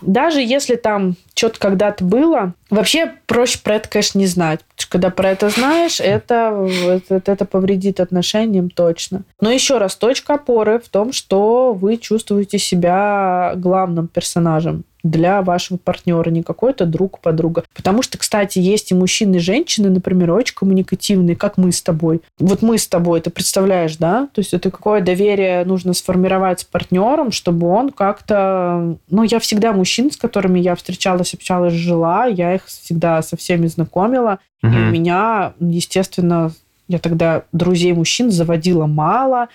Даже 0.00 0.40
если 0.40 0.76
там 0.76 1.16
что-то 1.34 1.58
когда-то 1.58 2.04
было, 2.04 2.54
вообще 2.70 3.12
проще 3.26 3.58
про 3.62 3.76
это, 3.76 3.88
конечно, 3.88 4.18
не 4.18 4.26
знать. 4.26 4.60
Когда 4.88 5.10
про 5.10 5.30
это 5.30 5.48
знаешь, 5.50 6.00
это, 6.00 6.68
это, 7.08 7.32
это 7.32 7.44
повредит 7.44 8.00
отношениям 8.00 8.70
точно. 8.70 9.22
Но 9.40 9.50
еще 9.50 9.78
раз, 9.78 9.96
точка 9.96 10.34
опоры 10.34 10.78
в 10.78 10.88
том, 10.88 11.12
что 11.12 11.72
вы 11.72 11.96
чувствуете 11.96 12.58
себя 12.58 13.52
главным 13.56 14.08
персонажем 14.08 14.84
для 15.02 15.42
вашего 15.42 15.78
партнера, 15.78 16.30
не 16.30 16.42
какой-то 16.42 16.86
друг 16.86 17.20
подруга. 17.20 17.64
Потому 17.74 18.02
что, 18.02 18.18
кстати, 18.18 18.58
есть 18.58 18.90
и 18.90 18.94
мужчины, 18.94 19.36
и 19.36 19.40
женщины, 19.40 19.90
например, 19.90 20.32
очень 20.32 20.54
коммуникативные, 20.54 21.36
как 21.36 21.56
мы 21.56 21.72
с 21.72 21.82
тобой. 21.82 22.20
Вот 22.38 22.62
мы 22.62 22.78
с 22.78 22.86
тобой, 22.86 23.20
ты 23.20 23.30
представляешь, 23.30 23.96
да? 23.96 24.28
То 24.32 24.40
есть 24.40 24.54
это 24.54 24.70
какое 24.70 25.00
доверие 25.00 25.64
нужно 25.64 25.94
сформировать 25.94 26.60
с 26.60 26.64
партнером, 26.64 27.32
чтобы 27.32 27.68
он 27.68 27.90
как-то... 27.90 28.96
Ну, 29.10 29.22
я 29.22 29.38
всегда 29.38 29.72
мужчин, 29.72 30.10
с 30.10 30.16
которыми 30.16 30.58
я 30.58 30.74
встречалась, 30.74 31.34
общалась, 31.34 31.74
жила, 31.74 32.26
я 32.26 32.54
их 32.54 32.66
всегда 32.66 33.22
со 33.22 33.36
всеми 33.36 33.66
знакомила. 33.66 34.38
Угу. 34.62 34.72
И 34.72 34.76
у 34.76 34.90
меня, 34.90 35.52
естественно, 35.60 36.52
я 36.88 36.98
тогда 36.98 37.44
друзей 37.52 37.92
мужчин 37.92 38.30
заводила 38.30 38.86
мало, 38.86 39.48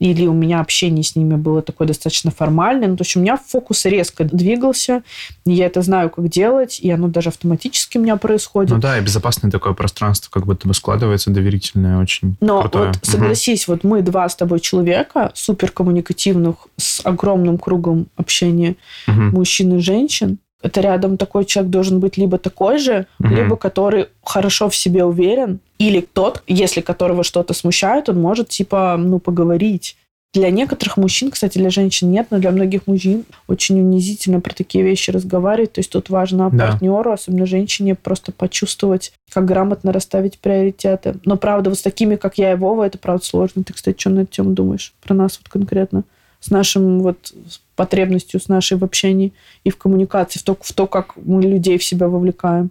или 0.00 0.26
у 0.26 0.32
меня 0.32 0.60
общение 0.60 1.04
с 1.04 1.14
ними 1.14 1.36
было 1.36 1.62
такое 1.62 1.86
достаточно 1.86 2.30
формальное. 2.30 2.88
Ну, 2.88 2.96
то 2.96 3.02
есть 3.02 3.14
у 3.16 3.20
меня 3.20 3.36
фокус 3.36 3.84
резко 3.84 4.24
двигался, 4.24 5.02
я 5.44 5.66
это 5.66 5.82
знаю, 5.82 6.10
как 6.10 6.28
делать, 6.28 6.80
и 6.80 6.90
оно 6.90 7.06
даже 7.08 7.28
автоматически 7.28 7.98
у 7.98 8.00
меня 8.00 8.16
происходит. 8.16 8.72
Ну 8.72 8.78
да, 8.78 8.98
и 8.98 9.02
безопасное 9.02 9.50
такое 9.50 9.74
пространство 9.74 10.30
как 10.30 10.46
будто 10.46 10.66
бы 10.66 10.74
складывается 10.74 11.30
доверительное, 11.30 12.00
очень 12.00 12.36
Но 12.40 12.62
крутое. 12.62 12.88
вот 12.88 12.98
согласись, 13.02 13.68
угу. 13.68 13.74
вот 13.74 13.84
мы 13.84 14.02
два 14.02 14.28
с 14.28 14.34
тобой 14.34 14.60
человека, 14.60 15.30
супер 15.34 15.70
коммуникативных, 15.70 16.56
с 16.76 17.04
огромным 17.04 17.58
кругом 17.58 18.06
общения 18.16 18.76
угу. 19.06 19.20
мужчин 19.20 19.76
и 19.76 19.80
женщин, 19.80 20.38
это 20.62 20.80
рядом 20.80 21.16
такой 21.16 21.44
человек 21.44 21.70
должен 21.70 22.00
быть 22.00 22.16
либо 22.16 22.38
такой 22.38 22.78
же, 22.78 23.06
Мгм. 23.18 23.34
либо 23.36 23.56
который 23.56 24.06
хорошо 24.24 24.68
в 24.68 24.76
себе 24.76 25.04
уверен, 25.04 25.60
или 25.78 26.00
тот, 26.00 26.42
если 26.46 26.80
которого 26.80 27.24
что-то 27.24 27.54
смущает, 27.54 28.08
он 28.08 28.20
может, 28.20 28.48
типа, 28.48 28.96
ну, 28.98 29.18
поговорить. 29.18 29.96
Для 30.32 30.50
некоторых 30.50 30.96
мужчин, 30.96 31.32
кстати, 31.32 31.58
для 31.58 31.70
женщин 31.70 32.08
нет, 32.12 32.28
но 32.30 32.38
для 32.38 32.52
многих 32.52 32.86
мужчин 32.86 33.24
очень 33.48 33.80
унизительно 33.80 34.40
про 34.40 34.54
такие 34.54 34.84
вещи 34.84 35.10
разговаривать. 35.10 35.72
То 35.72 35.80
есть 35.80 35.90
тут 35.90 36.08
важно 36.08 36.50
Да. 36.52 36.68
партнеру, 36.68 37.10
особенно 37.10 37.46
женщине, 37.46 37.96
просто 37.96 38.30
почувствовать, 38.30 39.12
как 39.32 39.44
грамотно 39.44 39.92
расставить 39.92 40.38
приоритеты. 40.38 41.16
Но, 41.24 41.36
правда, 41.36 41.70
вот 41.70 41.80
с 41.80 41.82
такими, 41.82 42.14
как 42.14 42.38
я 42.38 42.52
и 42.52 42.54
Вова, 42.54 42.84
это, 42.84 42.96
правда, 42.96 43.24
сложно. 43.24 43.64
Ты, 43.64 43.72
кстати, 43.72 43.98
что 43.98 44.10
на 44.10 44.20
эту 44.20 44.30
тему 44.30 44.50
думаешь? 44.50 44.92
Про 45.02 45.14
нас 45.14 45.40
вот 45.42 45.48
конкретно? 45.48 46.04
С 46.40 46.50
нашим 46.50 47.00
вот 47.00 47.32
потребностью, 47.76 48.40
с 48.40 48.48
нашей 48.48 48.78
в 48.78 48.84
общении 48.84 49.32
и 49.64 49.70
в 49.70 49.76
коммуникации, 49.76 50.38
в 50.38 50.42
то, 50.42 50.56
в 50.60 50.72
то 50.72 50.86
как 50.86 51.16
мы 51.16 51.42
людей 51.42 51.78
в 51.78 51.84
себя 51.84 52.08
вовлекаем. 52.08 52.70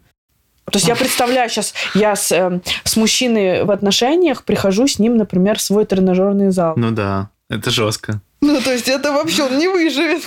То 0.71 0.77
есть 0.77 0.87
я 0.87 0.95
представляю 0.95 1.49
сейчас, 1.49 1.73
я 1.95 2.15
с, 2.15 2.31
эм, 2.31 2.61
с 2.83 2.95
мужчиной 2.95 3.63
в 3.63 3.71
отношениях 3.71 4.43
прихожу 4.43 4.87
с 4.87 4.99
ним, 4.99 5.17
например, 5.17 5.57
в 5.57 5.61
свой 5.61 5.85
тренажерный 5.85 6.51
зал. 6.51 6.73
Ну 6.77 6.91
да, 6.91 7.29
это 7.49 7.71
жестко. 7.71 8.21
Ну, 8.41 8.61
то 8.61 8.71
есть 8.71 8.87
это 8.87 9.11
вообще 9.11 9.43
он 9.43 9.57
не 9.57 9.67
выживет. 9.67 10.23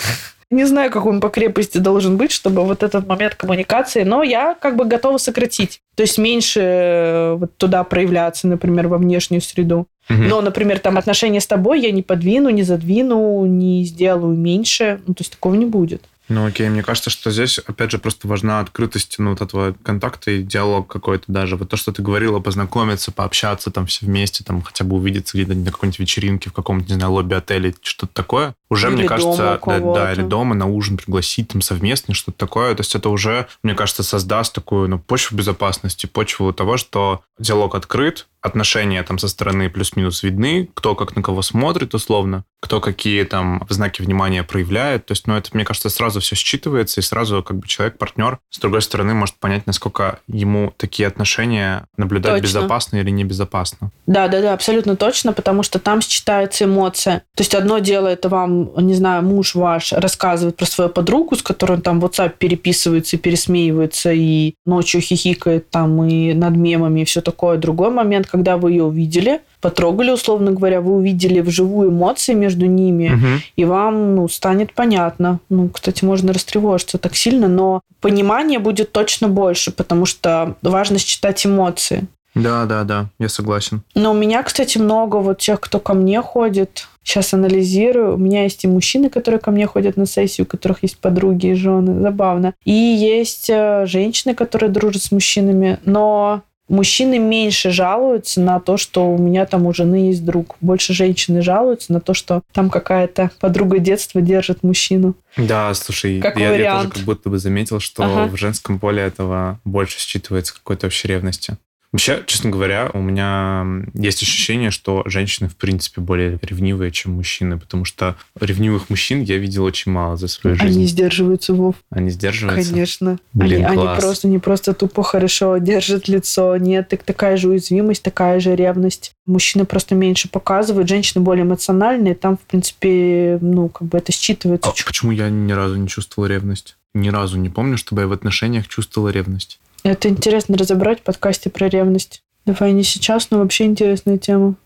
Не 0.52 0.66
знаю, 0.66 0.90
как 0.90 1.06
он 1.06 1.20
по 1.20 1.30
крепости 1.30 1.78
должен 1.78 2.18
быть, 2.18 2.30
чтобы 2.30 2.62
вот 2.62 2.82
этот 2.82 3.06
момент 3.08 3.36
коммуникации, 3.36 4.02
но 4.02 4.22
я 4.22 4.54
как 4.54 4.76
бы 4.76 4.84
готова 4.84 5.16
сократить. 5.16 5.80
То 5.94 6.02
есть 6.02 6.18
меньше 6.18 6.60
э, 6.60 7.34
вот 7.38 7.56
туда 7.56 7.82
проявляться, 7.84 8.46
например, 8.46 8.88
во 8.88 8.98
внешнюю 8.98 9.40
среду. 9.40 9.86
Мгм. 10.10 10.28
Но, 10.28 10.42
например, 10.42 10.78
там 10.78 10.98
отношения 10.98 11.40
с 11.40 11.46
тобой 11.46 11.80
я 11.80 11.90
не 11.90 12.02
подвину, 12.02 12.50
не 12.50 12.64
задвину, 12.64 13.46
не 13.46 13.82
сделаю 13.84 14.36
меньше. 14.36 15.00
Ну, 15.06 15.14
то 15.14 15.22
есть 15.22 15.32
такого 15.32 15.54
не 15.54 15.64
будет. 15.64 16.02
Ну 16.28 16.46
окей, 16.46 16.68
мне 16.68 16.82
кажется, 16.82 17.10
что 17.10 17.30
здесь, 17.30 17.58
опять 17.58 17.90
же, 17.90 17.98
просто 17.98 18.28
важна 18.28 18.60
открытость 18.60 19.16
ну, 19.18 19.30
вот 19.30 19.40
этого 19.40 19.74
контакта 19.82 20.30
и 20.30 20.42
диалог 20.42 20.86
какой-то 20.86 21.24
даже. 21.26 21.56
Вот 21.56 21.68
то, 21.68 21.76
что 21.76 21.92
ты 21.92 22.02
говорила, 22.02 22.38
познакомиться, 22.40 23.12
пообщаться 23.12 23.70
там 23.70 23.86
все 23.86 24.06
вместе, 24.06 24.44
там 24.44 24.62
хотя 24.62 24.84
бы 24.84 24.96
увидеться 24.96 25.36
где-то 25.36 25.54
на 25.54 25.70
какой-нибудь 25.70 25.98
вечеринке, 25.98 26.50
в 26.50 26.52
каком-то, 26.52 26.88
не 26.88 26.94
знаю, 26.94 27.12
лобби 27.12 27.34
отеля, 27.34 27.74
что-то 27.82 28.14
такое. 28.14 28.54
Уже, 28.70 28.88
Или 28.88 28.94
мне 28.94 29.04
кажется, 29.04 29.60
да, 29.66 29.80
да, 29.80 30.12
или 30.12 30.22
дома 30.22 30.54
на 30.54 30.66
ужин 30.66 30.96
пригласить 30.96 31.48
там 31.48 31.60
совместно, 31.60 32.14
что-то 32.14 32.38
такое. 32.38 32.74
То 32.74 32.80
есть 32.80 32.94
это 32.94 33.08
уже, 33.08 33.48
мне 33.62 33.74
кажется, 33.74 34.02
создаст 34.02 34.54
такую 34.54 34.88
ну, 34.88 34.98
почву 34.98 35.36
безопасности, 35.36 36.06
почву 36.06 36.52
того, 36.52 36.76
что 36.76 37.22
диалог 37.38 37.74
открыт, 37.74 38.26
отношения 38.42 39.02
там 39.02 39.18
со 39.18 39.28
стороны 39.28 39.70
плюс-минус 39.70 40.22
видны, 40.22 40.68
кто 40.74 40.94
как 40.94 41.16
на 41.16 41.22
кого 41.22 41.42
смотрит 41.42 41.94
условно, 41.94 42.44
кто 42.60 42.80
какие 42.80 43.24
там 43.24 43.64
знаки 43.68 44.02
внимания 44.02 44.42
проявляет. 44.42 45.06
То 45.06 45.12
есть, 45.12 45.26
ну, 45.26 45.34
это, 45.34 45.50
мне 45.52 45.64
кажется, 45.64 45.88
сразу 45.88 46.20
все 46.20 46.34
считывается, 46.34 46.98
и 46.98 47.02
сразу 47.02 47.42
как 47.42 47.58
бы 47.58 47.66
человек, 47.66 47.98
партнер, 47.98 48.38
с 48.50 48.58
другой 48.58 48.82
стороны, 48.82 49.14
может 49.14 49.36
понять, 49.36 49.66
насколько 49.66 50.20
ему 50.26 50.72
такие 50.76 51.06
отношения 51.06 51.86
наблюдать 51.96 52.40
Точно. 52.40 52.44
безопасно 52.44 52.96
или 52.98 53.10
небезопасно. 53.10 53.90
Да, 54.06 54.28
да, 54.28 54.40
да, 54.40 54.54
абсолютно 54.54 54.96
точно, 54.96 55.32
потому 55.32 55.62
что 55.62 55.78
там 55.78 56.00
считается 56.00 56.64
эмоция. 56.64 57.24
То 57.36 57.42
есть 57.42 57.54
одно 57.54 57.78
дело, 57.78 58.08
это 58.08 58.28
вам, 58.28 58.72
не 58.76 58.94
знаю, 58.94 59.22
муж 59.22 59.54
ваш 59.54 59.92
рассказывает 59.92 60.56
про 60.56 60.66
свою 60.66 60.90
подругу, 60.90 61.36
с 61.36 61.42
которой 61.42 61.74
он 61.74 61.82
там 61.82 62.00
в 62.00 62.04
WhatsApp 62.04 62.34
переписывается 62.38 63.16
и 63.16 63.18
пересмеивается, 63.18 64.12
и 64.12 64.54
ночью 64.66 65.00
хихикает 65.00 65.70
там, 65.70 66.04
и 66.04 66.32
над 66.34 66.56
мемами, 66.56 67.00
и 67.00 67.04
все 67.04 67.20
такое. 67.20 67.56
Другой 67.58 67.90
момент, 67.90 68.31
когда 68.32 68.56
вы 68.56 68.70
ее 68.70 68.84
увидели, 68.84 69.42
потрогали, 69.60 70.10
условно 70.10 70.52
говоря, 70.52 70.80
вы 70.80 70.94
увидели 70.94 71.40
вживую 71.40 71.90
эмоции 71.90 72.32
между 72.32 72.64
ними, 72.64 73.10
Мгм. 73.10 73.40
и 73.56 73.64
вам 73.66 74.16
ну, 74.16 74.26
станет 74.28 74.72
понятно. 74.72 75.38
Ну, 75.50 75.68
кстати, 75.68 76.02
можно 76.02 76.32
растревожиться 76.32 76.96
так 76.96 77.14
сильно, 77.14 77.46
но 77.46 77.82
понимание 78.00 78.58
будет 78.58 78.90
точно 78.90 79.28
больше, 79.28 79.70
потому 79.70 80.06
что 80.06 80.56
важно 80.62 80.98
считать 80.98 81.44
эмоции. 81.44 82.06
Да, 82.34 82.64
да, 82.64 82.84
да, 82.84 83.06
я 83.18 83.28
согласен. 83.28 83.82
Но 83.94 84.12
у 84.12 84.14
меня, 84.14 84.42
кстати, 84.42 84.78
много 84.78 85.16
вот 85.16 85.38
тех, 85.38 85.60
кто 85.60 85.78
ко 85.78 85.92
мне 85.92 86.22
ходит. 86.22 86.88
Сейчас 87.04 87.34
анализирую. 87.34 88.14
У 88.14 88.16
меня 88.16 88.44
есть 88.44 88.64
и 88.64 88.68
мужчины, 88.68 89.10
которые 89.10 89.40
ко 89.40 89.50
мне 89.50 89.66
ходят 89.66 89.98
на 89.98 90.06
сессию, 90.06 90.46
у 90.46 90.48
которых 90.48 90.82
есть 90.82 90.96
подруги 90.96 91.48
и 91.48 91.54
жены. 91.54 92.00
Забавно. 92.00 92.54
И 92.64 92.72
есть 92.72 93.50
э, 93.50 93.84
женщины, 93.86 94.34
которые 94.34 94.70
дружат 94.70 95.02
с 95.02 95.12
мужчинами. 95.12 95.78
Но 95.84 96.40
мужчины 96.72 97.18
меньше 97.18 97.70
жалуются 97.70 98.40
на 98.40 98.58
то, 98.58 98.76
что 98.76 99.08
у 99.08 99.18
меня 99.18 99.46
там 99.46 99.66
у 99.66 99.72
жены 99.72 100.08
есть 100.08 100.24
друг. 100.24 100.56
Больше 100.60 100.92
женщины 100.94 101.42
жалуются 101.42 101.92
на 101.92 102.00
то, 102.00 102.14
что 102.14 102.42
там 102.52 102.70
какая-то 102.70 103.30
подруга 103.38 103.78
детства 103.78 104.20
держит 104.20 104.62
мужчину. 104.62 105.14
Да, 105.36 105.72
слушай, 105.74 106.20
Как 106.20 106.36
я, 106.36 106.46
я 106.46 106.48
тоже 106.50 106.58
вариант. 106.62 106.94
как 106.94 107.02
будто 107.04 107.30
бы 107.30 107.38
заметил, 107.38 107.78
что 107.78 108.02
Ага. 108.04 108.26
в 108.26 108.36
женском 108.36 108.78
поле 108.80 109.02
этого 109.02 109.60
больше 109.64 109.98
считывается 109.98 110.52
какой-то 110.54 110.86
общей 110.88 111.08
ревности. 111.08 111.56
Вообще, 111.92 112.22
честно 112.26 112.48
говоря, 112.48 112.90
у 112.94 113.00
меня 113.00 113.66
есть 113.92 114.22
ощущение, 114.22 114.70
что 114.70 115.02
женщины, 115.04 115.50
в 115.50 115.56
принципе, 115.56 116.00
более 116.00 116.38
ревнивые, 116.40 116.90
чем 116.90 117.12
мужчины, 117.12 117.58
потому 117.58 117.84
что 117.84 118.16
ревнивых 118.40 118.88
мужчин 118.88 119.20
я 119.20 119.36
видел 119.36 119.64
очень 119.64 119.92
мало 119.92 120.16
за 120.16 120.28
свою 120.28 120.56
жизнь. 120.56 120.78
Они 120.78 120.86
сдерживаются, 120.86 121.52
Вов. 121.52 121.74
Они 121.90 122.08
сдерживаются. 122.08 122.72
Конечно. 122.72 123.18
Блин, 123.34 123.56
они, 123.56 123.64
они 123.66 123.76
класс. 123.76 124.02
просто 124.02 124.28
не 124.28 124.38
просто 124.38 124.72
тупо 124.72 125.02
хорошо 125.02 125.58
держат 125.58 126.08
лицо. 126.08 126.56
Нет, 126.56 126.88
так 126.88 127.02
такая 127.02 127.36
же 127.36 127.50
уязвимость, 127.50 128.02
такая 128.02 128.40
же 128.40 128.56
ревность. 128.56 129.12
Мужчины 129.26 129.66
просто 129.66 129.94
меньше 129.94 130.30
показывают, 130.30 130.88
женщины 130.88 131.22
более 131.22 131.44
эмоциональные. 131.44 132.14
Там, 132.14 132.38
в 132.38 132.40
принципе, 132.40 133.38
ну, 133.42 133.68
как 133.68 133.88
бы 133.88 133.98
это 133.98 134.12
считывается. 134.12 134.70
А 134.70 134.72
почему 134.86 135.12
я 135.12 135.28
ни 135.28 135.52
разу 135.52 135.76
не 135.76 135.88
чувствовал 135.88 136.26
ревность? 136.26 136.78
Ни 136.94 137.10
разу 137.10 137.38
не 137.38 137.50
помню, 137.50 137.76
чтобы 137.76 138.02
я 138.02 138.06
в 138.06 138.12
отношениях 138.12 138.66
чувствовал 138.66 139.10
ревность. 139.10 139.60
Это 139.84 140.08
интересно 140.08 140.56
разобрать 140.56 141.00
в 141.00 141.02
подкасте 141.02 141.50
про 141.50 141.68
ревность. 141.68 142.22
Давай 142.46 142.72
не 142.72 142.84
сейчас, 142.84 143.30
но 143.30 143.38
вообще 143.38 143.64
интересная 143.64 144.18
тема. 144.18 144.56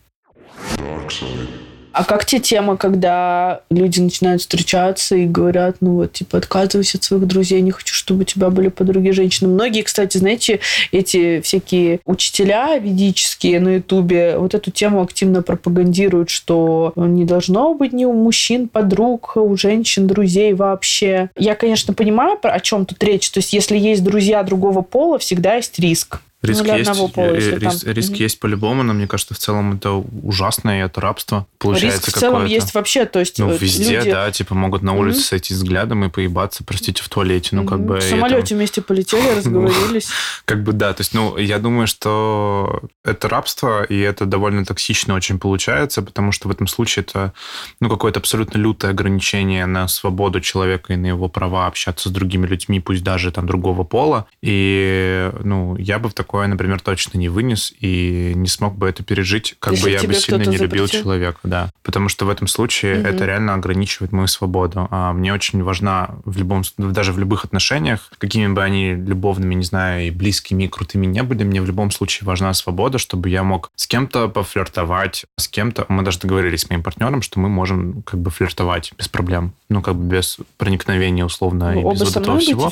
А 1.96 2.04
как 2.04 2.26
те 2.26 2.40
темы, 2.40 2.76
когда 2.76 3.62
люди 3.70 4.00
начинают 4.00 4.42
встречаться 4.42 5.16
и 5.16 5.24
говорят, 5.24 5.76
ну 5.80 5.94
вот, 5.94 6.12
типа, 6.12 6.36
отказывайся 6.36 6.98
от 6.98 7.04
своих 7.04 7.26
друзей, 7.26 7.62
не 7.62 7.70
хочу, 7.70 7.94
чтобы 7.94 8.20
у 8.20 8.24
тебя 8.24 8.50
были 8.50 8.68
подруги 8.68 9.10
женщины. 9.10 9.48
Многие, 9.48 9.80
кстати, 9.80 10.18
знаете, 10.18 10.60
эти 10.92 11.40
всякие 11.40 12.00
учителя 12.04 12.76
ведические 12.76 13.60
на 13.60 13.76
Ютубе 13.76 14.36
вот 14.36 14.54
эту 14.54 14.70
тему 14.70 15.00
активно 15.00 15.40
пропагандируют, 15.40 16.28
что 16.28 16.92
не 16.96 17.24
должно 17.24 17.72
быть 17.72 17.94
ни 17.94 18.04
у 18.04 18.12
мужчин 18.12 18.68
подруг, 18.68 19.38
у 19.38 19.56
женщин 19.56 20.06
друзей 20.06 20.52
вообще. 20.52 21.30
Я, 21.34 21.54
конечно, 21.54 21.94
понимаю, 21.94 22.38
о 22.42 22.60
чем 22.60 22.84
тут 22.84 23.02
речь. 23.02 23.30
То 23.30 23.38
есть, 23.38 23.54
если 23.54 23.78
есть 23.78 24.04
друзья 24.04 24.42
другого 24.42 24.82
пола, 24.82 25.18
всегда 25.18 25.54
есть 25.54 25.78
риск. 25.78 26.20
Риск 26.46 26.64
Ну, 26.64 26.76
есть, 26.76 26.88
одного 26.90 27.08
пола, 27.08 27.26
э, 27.34 27.56
рис- 27.58 27.84
там. 27.84 27.92
риск 27.92 28.12
есть 28.14 28.40
по-любому, 28.40 28.82
но 28.82 28.92
мне 28.94 29.06
кажется, 29.06 29.34
в 29.34 29.38
целом 29.38 29.74
это 29.74 29.92
ужасно, 30.22 30.78
и 30.78 30.82
это 30.82 31.00
рабство. 31.00 31.46
Получается 31.58 32.06
Риск 32.06 32.16
в 32.16 32.20
целом 32.20 32.44
есть 32.46 32.74
вообще, 32.74 33.04
то 33.04 33.18
есть 33.18 33.38
Ну, 33.38 33.50
э, 33.50 33.58
везде, 33.58 33.98
люди 33.98 34.10
да, 34.12 34.30
типа 34.30 34.54
могут 34.54 34.82
на 34.82 34.94
улице 34.94 35.18
Мгм. 35.18 35.24
сойти 35.26 35.54
взглядом 35.54 36.04
и 36.04 36.08
поебаться, 36.08 36.64
простите, 36.64 37.02
в 37.02 37.08
туалете. 37.08 37.56
Ну, 37.56 37.64
как 37.64 37.78
Мгм. 37.78 37.86
бы... 37.86 37.94
в 37.94 37.96
и 37.96 38.06
это- 38.06 38.08
самолете 38.10 38.54
вместе 38.54 38.82
полетели, 38.82 39.28
разговорились. 39.36 40.08
Как 40.44 40.62
бы 40.62 40.72
да, 40.72 40.92
то 40.92 41.00
есть, 41.00 41.12
ну, 41.14 41.36
я 41.36 41.58
думаю, 41.58 41.86
что 41.86 42.82
это 43.04 43.28
рабство, 43.28 43.82
и 43.84 43.98
это 43.98 44.26
довольно 44.26 44.64
токсично 44.64 45.14
очень 45.14 45.38
получается, 45.38 46.02
потому 46.02 46.32
что 46.32 46.48
в 46.48 46.50
этом 46.50 46.66
случае 46.66 47.02
это, 47.02 47.32
ну, 47.80 47.88
какое-то 47.88 48.20
абсолютно 48.20 48.58
лютое 48.58 48.90
ограничение 48.92 49.66
на 49.66 49.88
свободу 49.88 50.40
человека 50.40 50.92
и 50.92 50.96
на 50.96 51.06
его 51.06 51.28
права 51.28 51.66
общаться 51.66 52.08
с 52.08 52.12
другими 52.12 52.46
людьми, 52.46 52.80
пусть 52.80 53.02
даже 53.02 53.30
там 53.32 53.46
другого 53.46 53.82
пола. 53.84 54.26
И, 54.42 55.30
ну, 55.42 55.76
я 55.78 55.98
бы 55.98 56.08
в 56.08 56.14
такое, 56.36 56.48
например, 56.48 56.80
точно 56.80 57.16
не 57.16 57.30
вынес 57.30 57.72
и 57.80 58.32
не 58.36 58.46
смог 58.48 58.76
бы 58.76 58.86
это 58.88 59.02
пережить, 59.02 59.56
как 59.58 59.72
Если 59.72 59.84
бы 59.84 59.90
я 59.90 60.02
бы 60.02 60.12
сильно 60.12 60.42
не 60.42 60.58
любил 60.58 60.84
запретил. 60.84 61.02
человека, 61.02 61.38
да. 61.44 61.70
Потому 61.82 62.10
что 62.10 62.26
в 62.26 62.28
этом 62.28 62.46
случае 62.46 62.96
Мгм. 62.98 63.06
это 63.06 63.24
реально 63.24 63.54
ограничивает 63.54 64.12
мою 64.12 64.26
свободу. 64.26 64.86
А 64.90 65.14
мне 65.14 65.32
очень 65.32 65.62
важна 65.62 66.10
в 66.26 66.36
любом, 66.36 66.62
даже 66.76 67.14
в 67.14 67.18
любых 67.18 67.46
отношениях, 67.46 68.10
какими 68.18 68.52
бы 68.52 68.62
они 68.62 68.92
любовными, 68.92 69.54
не 69.54 69.64
знаю, 69.64 70.06
и 70.06 70.10
близкими, 70.10 70.64
и 70.64 70.68
крутыми 70.68 71.06
не 71.06 71.22
были, 71.22 71.42
мне 71.44 71.62
в 71.62 71.66
любом 71.66 71.90
случае 71.90 72.26
важна 72.26 72.52
свобода, 72.52 72.98
чтобы 72.98 73.30
я 73.30 73.42
мог 73.42 73.70
с 73.74 73.86
кем-то 73.86 74.28
пофлиртовать, 74.28 75.24
с 75.38 75.48
кем-то. 75.48 75.86
Мы 75.88 76.02
даже 76.02 76.18
договорились 76.18 76.60
с 76.60 76.68
моим 76.70 76.82
партнером, 76.82 77.22
что 77.22 77.40
мы 77.40 77.48
можем 77.48 78.02
как 78.02 78.20
бы 78.20 78.30
флиртовать 78.30 78.92
без 78.98 79.08
проблем. 79.08 79.54
Ну, 79.70 79.80
как 79.80 79.94
бы 79.94 80.16
без 80.16 80.36
проникновения 80.58 81.24
условно 81.24 81.72
Вы 81.72 81.80
и 81.80 81.84
без 81.94 82.00
вот 82.00 82.16
этого 82.16 82.38
всего. 82.38 82.70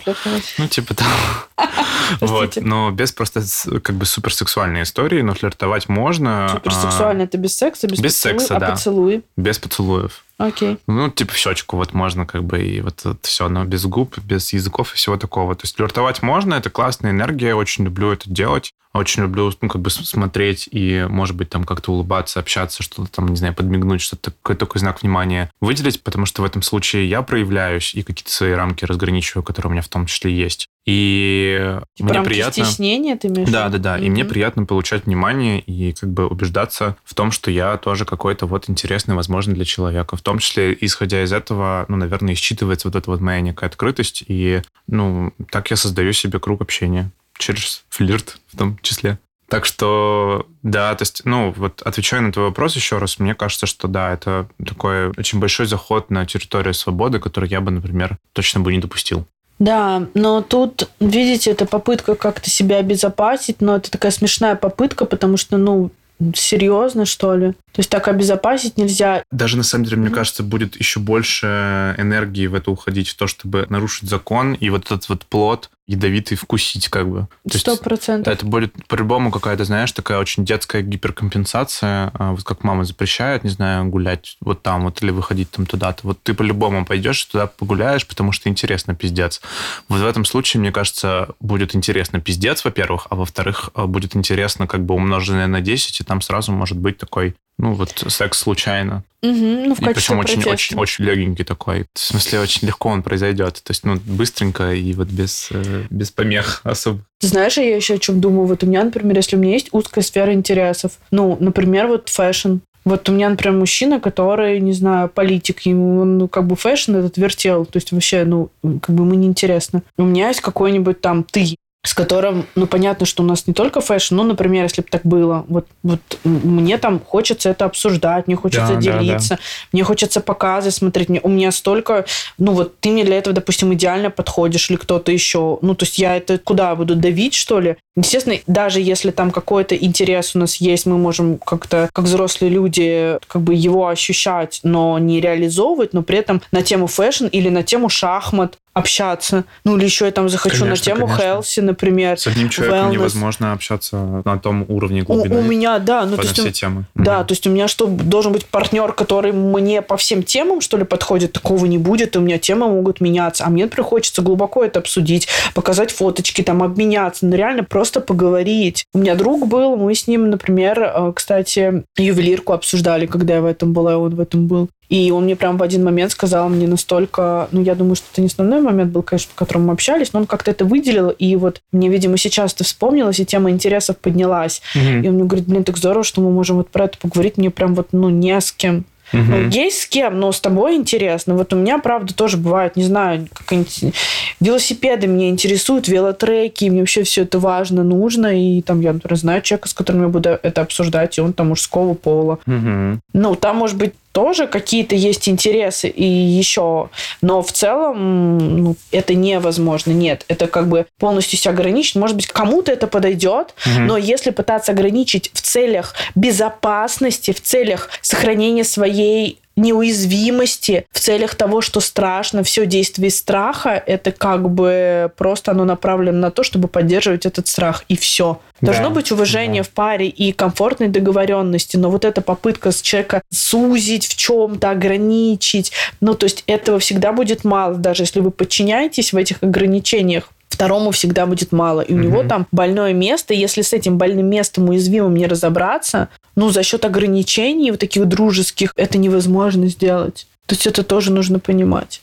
Ну, 0.58 0.68
типа 0.68 0.94
того. 0.94 1.10
Вот, 2.20 2.56
но 2.56 2.90
без 2.90 3.12
просто 3.12 3.42
как 3.82 3.96
бы 3.96 4.06
суперсексуальной 4.06 4.82
истории, 4.82 5.22
но 5.22 5.34
флиртовать 5.34 5.88
можно. 5.88 6.46
а, 6.46 6.48
Суперсексуально 6.48 7.22
это 7.22 7.38
без 7.38 7.56
секса, 7.56 7.86
без, 7.86 8.00
без 8.00 8.14
поцелуя, 8.14 8.38
секса, 8.38 8.56
а 8.56 8.60
да. 8.60 8.70
поцелуи. 8.70 9.22
без 9.36 9.58
поцелуев. 9.58 10.23
Окей. 10.38 10.78
Ну, 10.86 11.10
типа 11.10 11.32
в 11.32 11.36
щечку 11.36 11.76
вот 11.76 11.92
можно 11.92 12.26
как 12.26 12.44
бы 12.44 12.62
и 12.62 12.80
вот, 12.80 13.04
все, 13.22 13.48
но 13.48 13.64
без 13.64 13.84
губ, 13.86 14.18
без 14.18 14.52
языков 14.52 14.92
и 14.92 14.96
всего 14.96 15.16
такого. 15.16 15.54
То 15.54 15.64
есть 15.64 15.76
флиртовать 15.76 16.22
можно, 16.22 16.54
это 16.54 16.70
классная 16.70 17.12
энергия, 17.12 17.48
я 17.48 17.56
очень 17.56 17.84
люблю 17.84 18.10
это 18.12 18.28
делать. 18.28 18.72
Очень 18.92 19.22
люблю, 19.24 19.52
ну, 19.60 19.68
как 19.68 19.82
бы 19.82 19.90
смотреть 19.90 20.68
и, 20.70 21.04
может 21.08 21.34
быть, 21.34 21.50
там 21.50 21.64
как-то 21.64 21.90
улыбаться, 21.90 22.38
общаться, 22.38 22.84
что-то 22.84 23.10
там, 23.10 23.26
не 23.26 23.34
знаю, 23.34 23.52
подмигнуть, 23.52 24.00
что-то, 24.00 24.30
какой-то 24.30 24.66
такой 24.66 24.78
знак 24.78 25.02
внимания 25.02 25.50
выделить, 25.60 26.00
потому 26.04 26.26
что 26.26 26.42
в 26.42 26.44
этом 26.44 26.62
случае 26.62 27.08
я 27.08 27.22
проявляюсь 27.22 27.92
и 27.96 28.04
какие-то 28.04 28.30
свои 28.30 28.52
рамки 28.52 28.84
разграничиваю, 28.84 29.42
которые 29.42 29.70
у 29.70 29.72
меня 29.72 29.82
в 29.82 29.88
том 29.88 30.06
числе 30.06 30.32
есть. 30.32 30.68
И 30.86 31.78
Типа 31.94 32.10
мне 32.10 32.22
приятно... 32.22 32.64
стеснения 32.64 33.16
ты 33.16 33.28
имеешь? 33.28 33.48
Да, 33.48 33.68
да, 33.68 33.78
да. 33.78 33.98
И 33.98 34.10
мне 34.10 34.24
приятно 34.24 34.66
получать 34.66 35.06
внимание 35.06 35.58
и 35.60 35.92
как 35.92 36.12
бы 36.12 36.26
убеждаться 36.26 36.96
в 37.04 37.14
том, 37.14 37.30
что 37.30 37.50
я 37.50 37.76
тоже 37.78 38.04
какой-то 38.04 38.46
вот 38.46 38.68
интересный, 38.68 39.14
возможно, 39.14 39.54
для 39.54 39.64
человека. 39.64 40.16
В 40.16 40.20
том 40.24 40.38
числе, 40.38 40.76
исходя 40.80 41.22
из 41.22 41.32
этого, 41.32 41.84
ну, 41.88 41.96
наверное, 41.96 42.34
считывается 42.34 42.84
вот 42.84 42.96
эта 42.96 43.10
вот 43.10 43.20
моя 43.20 43.40
некая 43.40 43.66
открытость. 43.66 44.24
И, 44.26 44.62
ну, 44.86 45.32
так 45.50 45.70
я 45.70 45.76
создаю 45.76 46.12
себе 46.12 46.40
круг 46.40 46.62
общения. 46.62 47.10
Через 47.38 47.84
флирт 47.88 48.38
в 48.52 48.56
том 48.56 48.78
числе. 48.82 49.18
Так 49.48 49.66
что, 49.66 50.46
да, 50.62 50.94
то 50.94 51.02
есть, 51.02 51.22
ну, 51.24 51.52
вот 51.56 51.82
отвечая 51.82 52.22
на 52.22 52.32
твой 52.32 52.46
вопрос 52.46 52.74
еще 52.76 52.98
раз, 52.98 53.18
мне 53.18 53.34
кажется, 53.34 53.66
что 53.66 53.86
да, 53.86 54.12
это 54.12 54.48
такой 54.66 55.10
очень 55.10 55.38
большой 55.38 55.66
заход 55.66 56.10
на 56.10 56.24
территорию 56.26 56.74
свободы, 56.74 57.20
который 57.20 57.48
я 57.48 57.60
бы, 57.60 57.70
например, 57.70 58.16
точно 58.32 58.60
бы 58.60 58.72
не 58.72 58.80
допустил. 58.80 59.26
Да, 59.58 60.08
но 60.14 60.42
тут, 60.42 60.88
видите, 60.98 61.50
это 61.50 61.66
попытка 61.66 62.16
как-то 62.16 62.50
себя 62.50 62.78
обезопасить, 62.78 63.60
но 63.60 63.76
это 63.76 63.90
такая 63.90 64.10
смешная 64.10 64.56
попытка, 64.56 65.04
потому 65.04 65.36
что, 65.36 65.56
ну, 65.56 65.92
серьезно, 66.34 67.04
что 67.04 67.36
ли? 67.36 67.52
То 67.52 67.78
есть 67.78 67.90
так 67.90 68.08
обезопасить 68.08 68.76
нельзя. 68.76 69.24
Даже 69.30 69.56
на 69.56 69.62
самом 69.62 69.84
деле, 69.84 69.96
мне 69.96 70.10
кажется, 70.10 70.42
будет 70.42 70.76
еще 70.76 71.00
больше 71.00 71.94
энергии 71.98 72.46
в 72.46 72.54
это 72.54 72.70
уходить, 72.70 73.08
в 73.08 73.16
то, 73.16 73.26
чтобы 73.26 73.66
нарушить 73.68 74.08
закон 74.08 74.54
и 74.54 74.70
вот 74.70 74.86
этот 74.86 75.08
вот 75.08 75.26
плод 75.26 75.70
ядовитый 75.86 76.36
вкусить, 76.36 76.88
как 76.88 77.08
бы. 77.08 77.28
Сто 77.50 77.76
процентов. 77.76 78.32
это 78.32 78.46
будет 78.46 78.72
по-любому 78.86 79.30
какая-то, 79.30 79.64
знаешь, 79.64 79.92
такая 79.92 80.18
очень 80.18 80.44
детская 80.44 80.82
гиперкомпенсация. 80.82 82.10
А, 82.14 82.32
Вот 82.32 82.42
как 82.42 82.64
мама 82.64 82.84
запрещает, 82.84 83.44
не 83.44 83.50
знаю, 83.50 83.84
гулять 83.86 84.36
вот 84.40 84.62
там 84.62 84.84
вот 84.84 85.02
или 85.02 85.10
выходить 85.10 85.50
там 85.50 85.66
туда-то. 85.66 86.06
Вот 86.06 86.22
ты 86.22 86.32
по-любому 86.32 86.86
пойдешь 86.86 87.22
туда 87.24 87.46
погуляешь, 87.46 88.06
потому 88.06 88.32
что 88.32 88.48
интересно 88.48 88.94
пиздец. 88.94 89.42
Вот 89.88 90.00
в 90.00 90.06
этом 90.06 90.24
случае, 90.24 90.60
мне 90.60 90.72
кажется, 90.72 91.28
будет 91.40 91.74
интересно 91.74 92.20
пиздец, 92.20 92.64
во-первых, 92.64 93.06
а 93.10 93.16
во-вторых, 93.16 93.70
а, 93.74 93.86
будет 93.86 94.16
интересно 94.16 94.66
как 94.66 94.84
бы 94.84 94.94
умноженное 94.94 95.46
на 95.46 95.60
10, 95.60 96.00
и 96.00 96.04
там 96.04 96.22
сразу 96.22 96.52
может 96.52 96.78
быть 96.78 96.96
такой, 96.96 97.36
ну 97.58 97.74
вот 97.74 98.04
секс 98.08 98.38
случайно. 98.38 99.04
Мгм, 99.24 99.68
ну, 99.68 99.74
в 99.74 99.80
И 99.80 99.84
причем 99.86 100.18
очень, 100.18 100.42
очень, 100.44 100.76
очень 100.76 101.04
легенький 101.04 101.46
такой. 101.46 101.86
В 101.94 101.98
смысле, 101.98 102.40
очень 102.40 102.66
легко 102.66 102.90
он 102.90 103.02
произойдет. 103.02 103.62
То 103.64 103.70
есть, 103.70 103.82
ну, 103.84 103.96
быстренько 104.04 104.74
и 104.74 104.92
вот 104.92 105.08
без, 105.08 105.48
э, 105.50 105.84
без 105.88 106.10
помех 106.10 106.60
особо. 106.62 107.00
Ты 107.20 107.28
знаешь, 107.28 107.56
я 107.56 107.74
еще 107.74 107.94
о 107.94 107.98
чем 107.98 108.20
думаю? 108.20 108.46
Вот 108.46 108.62
у 108.62 108.66
меня, 108.66 108.84
например, 108.84 109.16
если 109.16 109.36
у 109.36 109.38
меня 109.38 109.54
есть 109.54 109.68
узкая 109.72 110.04
сфера 110.04 110.34
интересов, 110.34 110.98
ну, 111.10 111.38
например, 111.40 111.86
вот 111.86 112.10
fashion. 112.10 112.58
Вот 112.84 113.08
у 113.08 113.12
меня, 113.12 113.30
например, 113.30 113.58
мужчина, 113.58 113.98
который, 113.98 114.60
не 114.60 114.74
знаю, 114.74 115.08
политик, 115.08 115.60
ему 115.60 116.02
он, 116.02 116.18
ну, 116.18 116.28
как 116.28 116.46
бы 116.46 116.54
fashion 116.54 116.96
этот 116.96 117.16
вертел, 117.16 117.64
то 117.64 117.78
есть 117.78 117.92
вообще, 117.92 118.24
ну, 118.24 118.50
как 118.62 118.94
бы 118.94 119.04
ему 119.04 119.14
неинтересно. 119.14 119.82
У 119.96 120.04
меня 120.04 120.28
есть 120.28 120.42
какой-нибудь 120.42 121.00
там 121.00 121.24
ты, 121.24 121.56
с 121.84 121.92
которым, 121.92 122.46
ну, 122.54 122.66
понятно, 122.66 123.04
что 123.04 123.22
у 123.22 123.26
нас 123.26 123.46
не 123.46 123.52
только 123.52 123.82
fashion, 123.82 124.16
ну, 124.16 124.22
например, 124.22 124.62
если 124.62 124.80
бы 124.80 124.88
так 124.90 125.02
было, 125.04 125.44
вот, 125.48 125.66
вот 125.82 126.00
мне 126.24 126.78
там 126.78 126.98
хочется 126.98 127.50
это 127.50 127.66
обсуждать, 127.66 128.26
мне 128.26 128.36
хочется 128.36 128.68
Да, 128.68 128.74
да, 128.74 128.80
делиться, 128.80 129.38
мне 129.70 129.84
хочется 129.84 130.22
показы 130.22 130.70
смотреть, 130.70 131.10
мне, 131.10 131.20
у 131.22 131.28
меня 131.28 131.52
столько, 131.52 132.06
ну, 132.38 132.52
вот 132.52 132.80
ты 132.80 132.88
мне 132.88 133.04
для 133.04 133.18
этого, 133.18 133.34
допустим, 133.34 133.74
идеально 133.74 134.10
подходишь 134.10 134.70
или 134.70 134.78
кто-то 134.78 135.12
еще, 135.12 135.58
ну, 135.60 135.74
то 135.74 135.84
есть 135.84 135.98
я 135.98 136.16
это 136.16 136.38
куда 136.38 136.74
буду 136.74 136.96
давить, 136.96 137.34
что 137.34 137.60
ли? 137.60 137.76
Естественно, 137.96 138.38
даже 138.46 138.80
если 138.80 139.10
там 139.10 139.30
какой-то 139.30 139.76
интерес 139.76 140.34
у 140.34 140.38
нас 140.38 140.56
есть, 140.56 140.86
мы 140.86 140.96
можем 140.96 141.36
как-то, 141.36 141.90
как 141.92 142.06
взрослые 142.06 142.50
люди, 142.50 143.18
как 143.28 143.42
бы 143.42 143.54
его 143.54 143.88
ощущать, 143.88 144.60
но 144.62 144.98
не 144.98 145.20
реализовывать, 145.20 145.92
но 145.92 146.02
при 146.02 146.16
этом 146.16 146.40
на 146.50 146.62
тему 146.62 146.86
fashion 146.86 147.26
или 147.26 147.50
на 147.50 147.62
тему 147.62 147.90
шахмат 147.90 148.56
общаться. 148.74 149.44
Ну, 149.64 149.76
или 149.76 149.84
еще 149.84 150.04
я 150.04 150.10
там 150.10 150.28
захочу 150.28 150.64
Конечно, 150.64 150.70
на 150.92 150.96
тему 150.96 151.06
конечно. 151.06 151.24
хелси, 151.36 151.60
например. 151.60 152.18
С 152.18 152.26
одним 152.26 152.48
человеком 152.50 152.88
wellness. 152.90 152.92
невозможно 152.92 153.52
общаться 153.52 153.96
на 154.24 154.38
том 154.38 154.64
уровне 154.68 155.02
У, 155.02 155.04
глубины 155.04 155.38
у 155.38 155.42
меня, 155.42 155.78
да, 155.78 156.04
ну, 156.04 156.16
то 156.16 156.22
есть, 156.22 156.34
все 156.34 156.48
у- 156.48 156.50
темы. 156.50 156.84
да, 156.94 157.18
Мгм. 157.18 157.26
то 157.28 157.32
есть 157.32 157.46
у 157.46 157.50
меня 157.50 157.68
что, 157.68 157.86
должен 157.86 158.32
быть 158.32 158.44
партнер, 158.46 158.92
который 158.92 159.32
мне 159.32 159.80
по 159.80 159.96
всем 159.96 160.22
темам, 160.22 160.60
что 160.60 160.76
ли, 160.76 160.84
подходит? 160.84 161.32
Такого 161.32 161.66
не 161.66 161.78
будет, 161.78 162.16
и 162.16 162.18
у 162.18 162.22
меня 162.22 162.38
темы 162.38 162.66
могут 162.68 163.00
меняться. 163.00 163.44
А 163.46 163.50
мне 163.50 163.64
например, 163.64 163.86
хочется 163.88 164.22
глубоко 164.22 164.64
это 164.64 164.80
обсудить, 164.80 165.28
показать 165.54 165.90
фоточки, 165.92 166.42
там, 166.42 166.62
обменяться, 166.62 167.26
ну, 167.26 167.34
реально 167.36 167.62
просто 167.64 168.00
поговорить. 168.00 168.84
У 168.92 168.98
меня 168.98 169.14
друг 169.14 169.46
был, 169.46 169.76
мы 169.76 169.94
с 169.94 170.06
ним, 170.08 170.30
например, 170.30 170.80
э, 170.82 171.12
кстати, 171.14 171.84
ювелирку 171.96 172.52
обсуждали, 172.52 173.06
когда 173.06 173.34
я 173.34 173.40
в 173.40 173.46
этом 173.46 173.72
была, 173.72 173.92
и 173.92 173.96
он 173.96 174.14
в 174.16 174.20
этом 174.20 174.46
был. 174.48 174.68
И 174.94 175.10
он 175.10 175.24
мне 175.24 175.34
прям 175.34 175.56
в 175.56 175.62
один 175.64 175.82
момент 175.82 176.12
сказал 176.12 176.48
мне 176.48 176.68
настолько... 176.68 177.48
Ну, 177.50 177.62
я 177.62 177.74
думаю, 177.74 177.96
что 177.96 178.06
это 178.12 178.20
не 178.20 178.28
основной 178.28 178.60
момент 178.60 178.92
был, 178.92 179.02
конечно, 179.02 179.32
по 179.34 179.44
которому 179.44 179.66
мы 179.66 179.72
общались, 179.72 180.12
но 180.12 180.20
он 180.20 180.26
как-то 180.26 180.52
это 180.52 180.64
выделил, 180.64 181.10
и 181.10 181.34
вот 181.34 181.62
мне, 181.72 181.88
видимо, 181.88 182.16
сейчас 182.16 182.54
это 182.54 182.62
вспомнилось, 182.62 183.18
и 183.18 183.26
тема 183.26 183.50
интересов 183.50 183.96
поднялась. 183.98 184.62
Мгм. 184.76 185.02
И 185.02 185.08
он 185.08 185.14
мне 185.14 185.24
говорит, 185.24 185.48
блин, 185.48 185.64
так 185.64 185.78
здорово, 185.78 186.04
что 186.04 186.20
мы 186.20 186.30
можем 186.30 186.58
вот 186.58 186.68
про 186.70 186.84
это 186.84 186.96
поговорить. 186.98 187.38
Мне 187.38 187.50
прям 187.50 187.74
вот, 187.74 187.88
ну, 187.90 188.08
не 188.08 188.40
с 188.40 188.52
кем. 188.52 188.84
Мгм. 189.12 189.30
Ну, 189.30 189.48
есть 189.48 189.82
с 189.82 189.86
кем, 189.86 190.20
но 190.20 190.30
с 190.30 190.40
тобой 190.40 190.76
интересно. 190.76 191.34
Вот 191.34 191.52
у 191.52 191.56
меня, 191.56 191.78
правда, 191.78 192.14
тоже 192.14 192.36
бывает, 192.36 192.76
не 192.76 192.84
знаю, 192.84 193.26
какие-нибудь 193.32 193.96
велосипеды 194.38 195.08
меня 195.08 195.28
интересуют, 195.28 195.88
велотреки, 195.88 196.70
мне 196.70 196.80
вообще 196.80 197.02
все 197.02 197.22
это 197.22 197.40
важно, 197.40 197.82
нужно. 197.82 198.28
И 198.40 198.62
там 198.62 198.80
я, 198.80 198.92
например, 198.92 199.18
знаю 199.18 199.42
человека, 199.42 199.68
с 199.68 199.74
которым 199.74 200.02
я 200.02 200.08
буду 200.08 200.28
это 200.40 200.62
обсуждать, 200.62 201.18
и 201.18 201.20
он 201.20 201.32
там 201.32 201.48
мужского 201.48 201.94
пола. 201.94 202.38
Мгм. 202.46 203.00
Ну, 203.12 203.34
там, 203.34 203.56
может 203.56 203.76
быть, 203.76 203.94
тоже 204.14 204.46
какие-то 204.46 204.94
есть 204.94 205.28
интересы 205.28 205.88
и 205.88 206.04
еще, 206.04 206.88
но 207.20 207.42
в 207.42 207.50
целом 207.50 208.38
ну, 208.62 208.76
это 208.92 209.12
невозможно. 209.14 209.90
Нет, 209.90 210.24
это 210.28 210.46
как 210.46 210.68
бы 210.68 210.86
полностью 211.00 211.36
себя 211.36 211.50
ограничить. 211.50 211.96
Может 211.96 212.14
быть, 212.14 212.28
кому-то 212.28 212.70
это 212.70 212.86
подойдет, 212.86 213.54
Мгм. 213.66 213.88
но 213.88 213.96
если 213.96 214.30
пытаться 214.30 214.70
ограничить 214.70 215.32
в 215.34 215.42
целях 215.42 215.96
безопасности, 216.14 217.32
в 217.32 217.42
целях 217.42 217.90
сохранения 218.02 218.62
своей 218.62 219.40
неуязвимости, 219.56 220.86
в 220.90 221.00
целях 221.00 221.34
того, 221.34 221.60
что 221.60 221.80
страшно, 221.80 222.42
все 222.42 222.66
действие 222.66 223.10
страха, 223.10 223.82
это 223.86 224.12
как 224.12 224.50
бы 224.50 225.10
просто 225.16 225.52
оно 225.52 225.64
направлено 225.64 226.18
на 226.18 226.30
то, 226.30 226.42
чтобы 226.42 226.68
поддерживать 226.68 227.26
этот 227.26 227.48
страх, 227.48 227.84
и 227.88 227.96
все. 227.96 228.40
Должно 228.60 228.88
Да, 228.88 228.94
быть 228.94 229.12
уважение 229.12 229.62
да. 229.62 229.68
в 229.68 229.70
паре 229.70 230.08
и 230.08 230.32
комфортной 230.32 230.88
договоренности, 230.88 231.76
но 231.76 231.90
вот 231.90 232.04
эта 232.04 232.20
попытка 232.20 232.72
с 232.72 232.80
человека 232.80 233.22
сузить 233.30 234.06
в 234.06 234.16
чем-то, 234.16 234.70
ограничить, 234.70 235.72
ну, 236.00 236.14
то 236.14 236.24
есть 236.24 236.44
этого 236.46 236.78
всегда 236.78 237.12
будет 237.12 237.44
мало, 237.44 237.74
даже 237.74 238.04
если 238.04 238.20
вы 238.20 238.30
подчиняетесь 238.30 239.12
в 239.12 239.16
этих 239.16 239.42
ограничениях, 239.42 240.30
второму 240.64 240.90
всегда 240.90 241.26
будет 241.26 241.52
мало. 241.52 241.80
И 241.82 241.94
у 241.94 241.98
него 241.98 242.20
Мгм. 242.20 242.28
там 242.28 242.46
больное 242.52 242.92
место, 242.92 243.34
если 243.34 243.62
с 243.62 243.72
этим 243.72 243.98
больным 243.98 244.26
местом 244.26 244.68
уязвимым 244.68 245.14
не 245.14 245.26
разобраться, 245.26 246.08
ну, 246.36 246.50
за 246.50 246.62
счет 246.62 246.84
ограничений 246.84 247.70
вот 247.70 247.80
таких 247.80 248.06
дружеских 248.06 248.72
это 248.76 248.98
невозможно 248.98 249.66
сделать. 249.68 250.26
То 250.46 250.54
есть 250.54 250.66
это 250.66 250.82
тоже 250.82 251.12
нужно 251.12 251.38
понимать. 251.38 252.02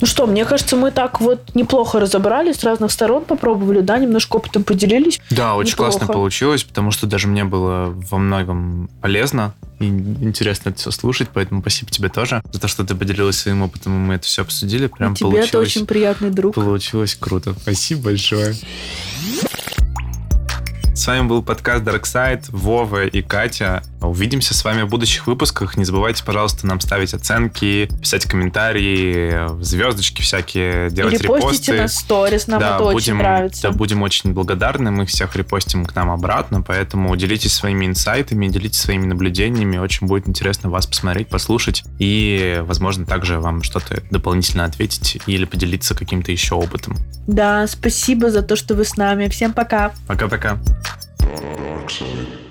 Ну 0.00 0.06
что, 0.06 0.26
мне 0.26 0.44
кажется, 0.44 0.76
мы 0.76 0.90
так 0.90 1.20
вот 1.20 1.54
неплохо 1.54 2.00
разобрались, 2.00 2.56
с 2.56 2.64
разных 2.64 2.92
сторон 2.92 3.24
попробовали, 3.24 3.80
да, 3.80 3.98
немножко 3.98 4.36
опытом 4.36 4.64
поделились. 4.64 5.20
Да, 5.30 5.56
очень 5.56 5.72
Неплохо. 5.72 5.92
классно 5.92 6.12
получилось, 6.12 6.64
потому 6.64 6.90
что 6.90 7.06
даже 7.06 7.26
мне 7.28 7.44
было 7.44 7.86
во 8.10 8.18
многом 8.18 8.88
полезно 9.00 9.54
и 9.80 9.86
интересно 9.86 10.70
это 10.70 10.78
все 10.78 10.90
слушать, 10.90 11.28
поэтому 11.32 11.60
спасибо 11.60 11.90
тебе 11.90 12.08
тоже 12.08 12.42
за 12.52 12.60
то, 12.60 12.68
что 12.68 12.84
ты 12.84 12.94
поделилась 12.94 13.38
своим 13.38 13.62
опытом, 13.62 13.94
и 13.94 14.08
мы 14.08 14.14
это 14.14 14.24
все 14.24 14.42
обсудили. 14.42 14.88
Прям 14.88 15.12
И 15.12 15.16
тебе 15.16 15.26
получилось, 15.26 15.48
это 15.48 15.58
очень 15.60 15.86
приятный 15.86 16.30
друг. 16.30 16.54
получилось 16.54 17.16
круто. 17.18 17.54
Спасибо 17.62 18.04
большое. 18.06 18.54
С 21.08 21.10
вами 21.10 21.26
был 21.26 21.42
подкаст 21.42 21.84
Dark 21.84 22.02
Side, 22.02 22.44
Вова 22.50 23.06
и 23.06 23.22
Катя. 23.22 23.82
Увидимся 24.02 24.52
с 24.52 24.62
вами 24.62 24.82
в 24.82 24.88
будущих 24.88 25.26
выпусках. 25.26 25.78
Не 25.78 25.86
забывайте, 25.86 26.22
пожалуйста, 26.22 26.66
нам 26.66 26.80
ставить 26.80 27.14
оценки, 27.14 27.88
писать 27.98 28.26
комментарии, 28.26 29.62
звездочки 29.62 30.20
всякие, 30.20 30.90
делать 30.90 31.14
Или 31.14 31.22
репосты. 31.22 31.78
на 31.78 31.88
сторис, 31.88 32.46
нам 32.46 32.60
это 32.60 32.84
очень 32.84 33.14
будем, 33.14 33.18
нравится. 33.18 33.62
Да, 33.62 33.70
будем 33.70 34.02
очень 34.02 34.34
благодарны. 34.34 34.90
Мы 34.90 35.06
всех 35.06 35.34
репостим 35.34 35.86
к 35.86 35.94
нам 35.94 36.10
обратно, 36.10 36.60
поэтому 36.60 37.16
делитесь 37.16 37.54
своими 37.54 37.86
инсайтами, 37.86 38.46
делитесь 38.46 38.80
своими 38.80 39.06
наблюдениями. 39.06 39.78
Очень 39.78 40.08
будет 40.08 40.28
интересно 40.28 40.68
вас 40.68 40.86
посмотреть, 40.86 41.28
послушать 41.28 41.84
и, 41.98 42.60
возможно, 42.66 43.06
также 43.06 43.40
вам 43.40 43.62
что-то 43.62 44.02
дополнительно 44.10 44.66
ответить 44.66 45.22
или 45.24 45.46
поделиться 45.46 45.94
каким-то 45.94 46.32
еще 46.32 46.56
опытом. 46.56 46.98
Да, 47.26 47.66
спасибо 47.66 48.30
за 48.30 48.42
то, 48.42 48.56
что 48.56 48.74
вы 48.74 48.84
с 48.84 48.98
нами. 48.98 49.28
Всем 49.28 49.54
пока. 49.54 49.92
Пока-пока. 50.06 50.58
Dark 51.36 51.90
side. 51.90 52.47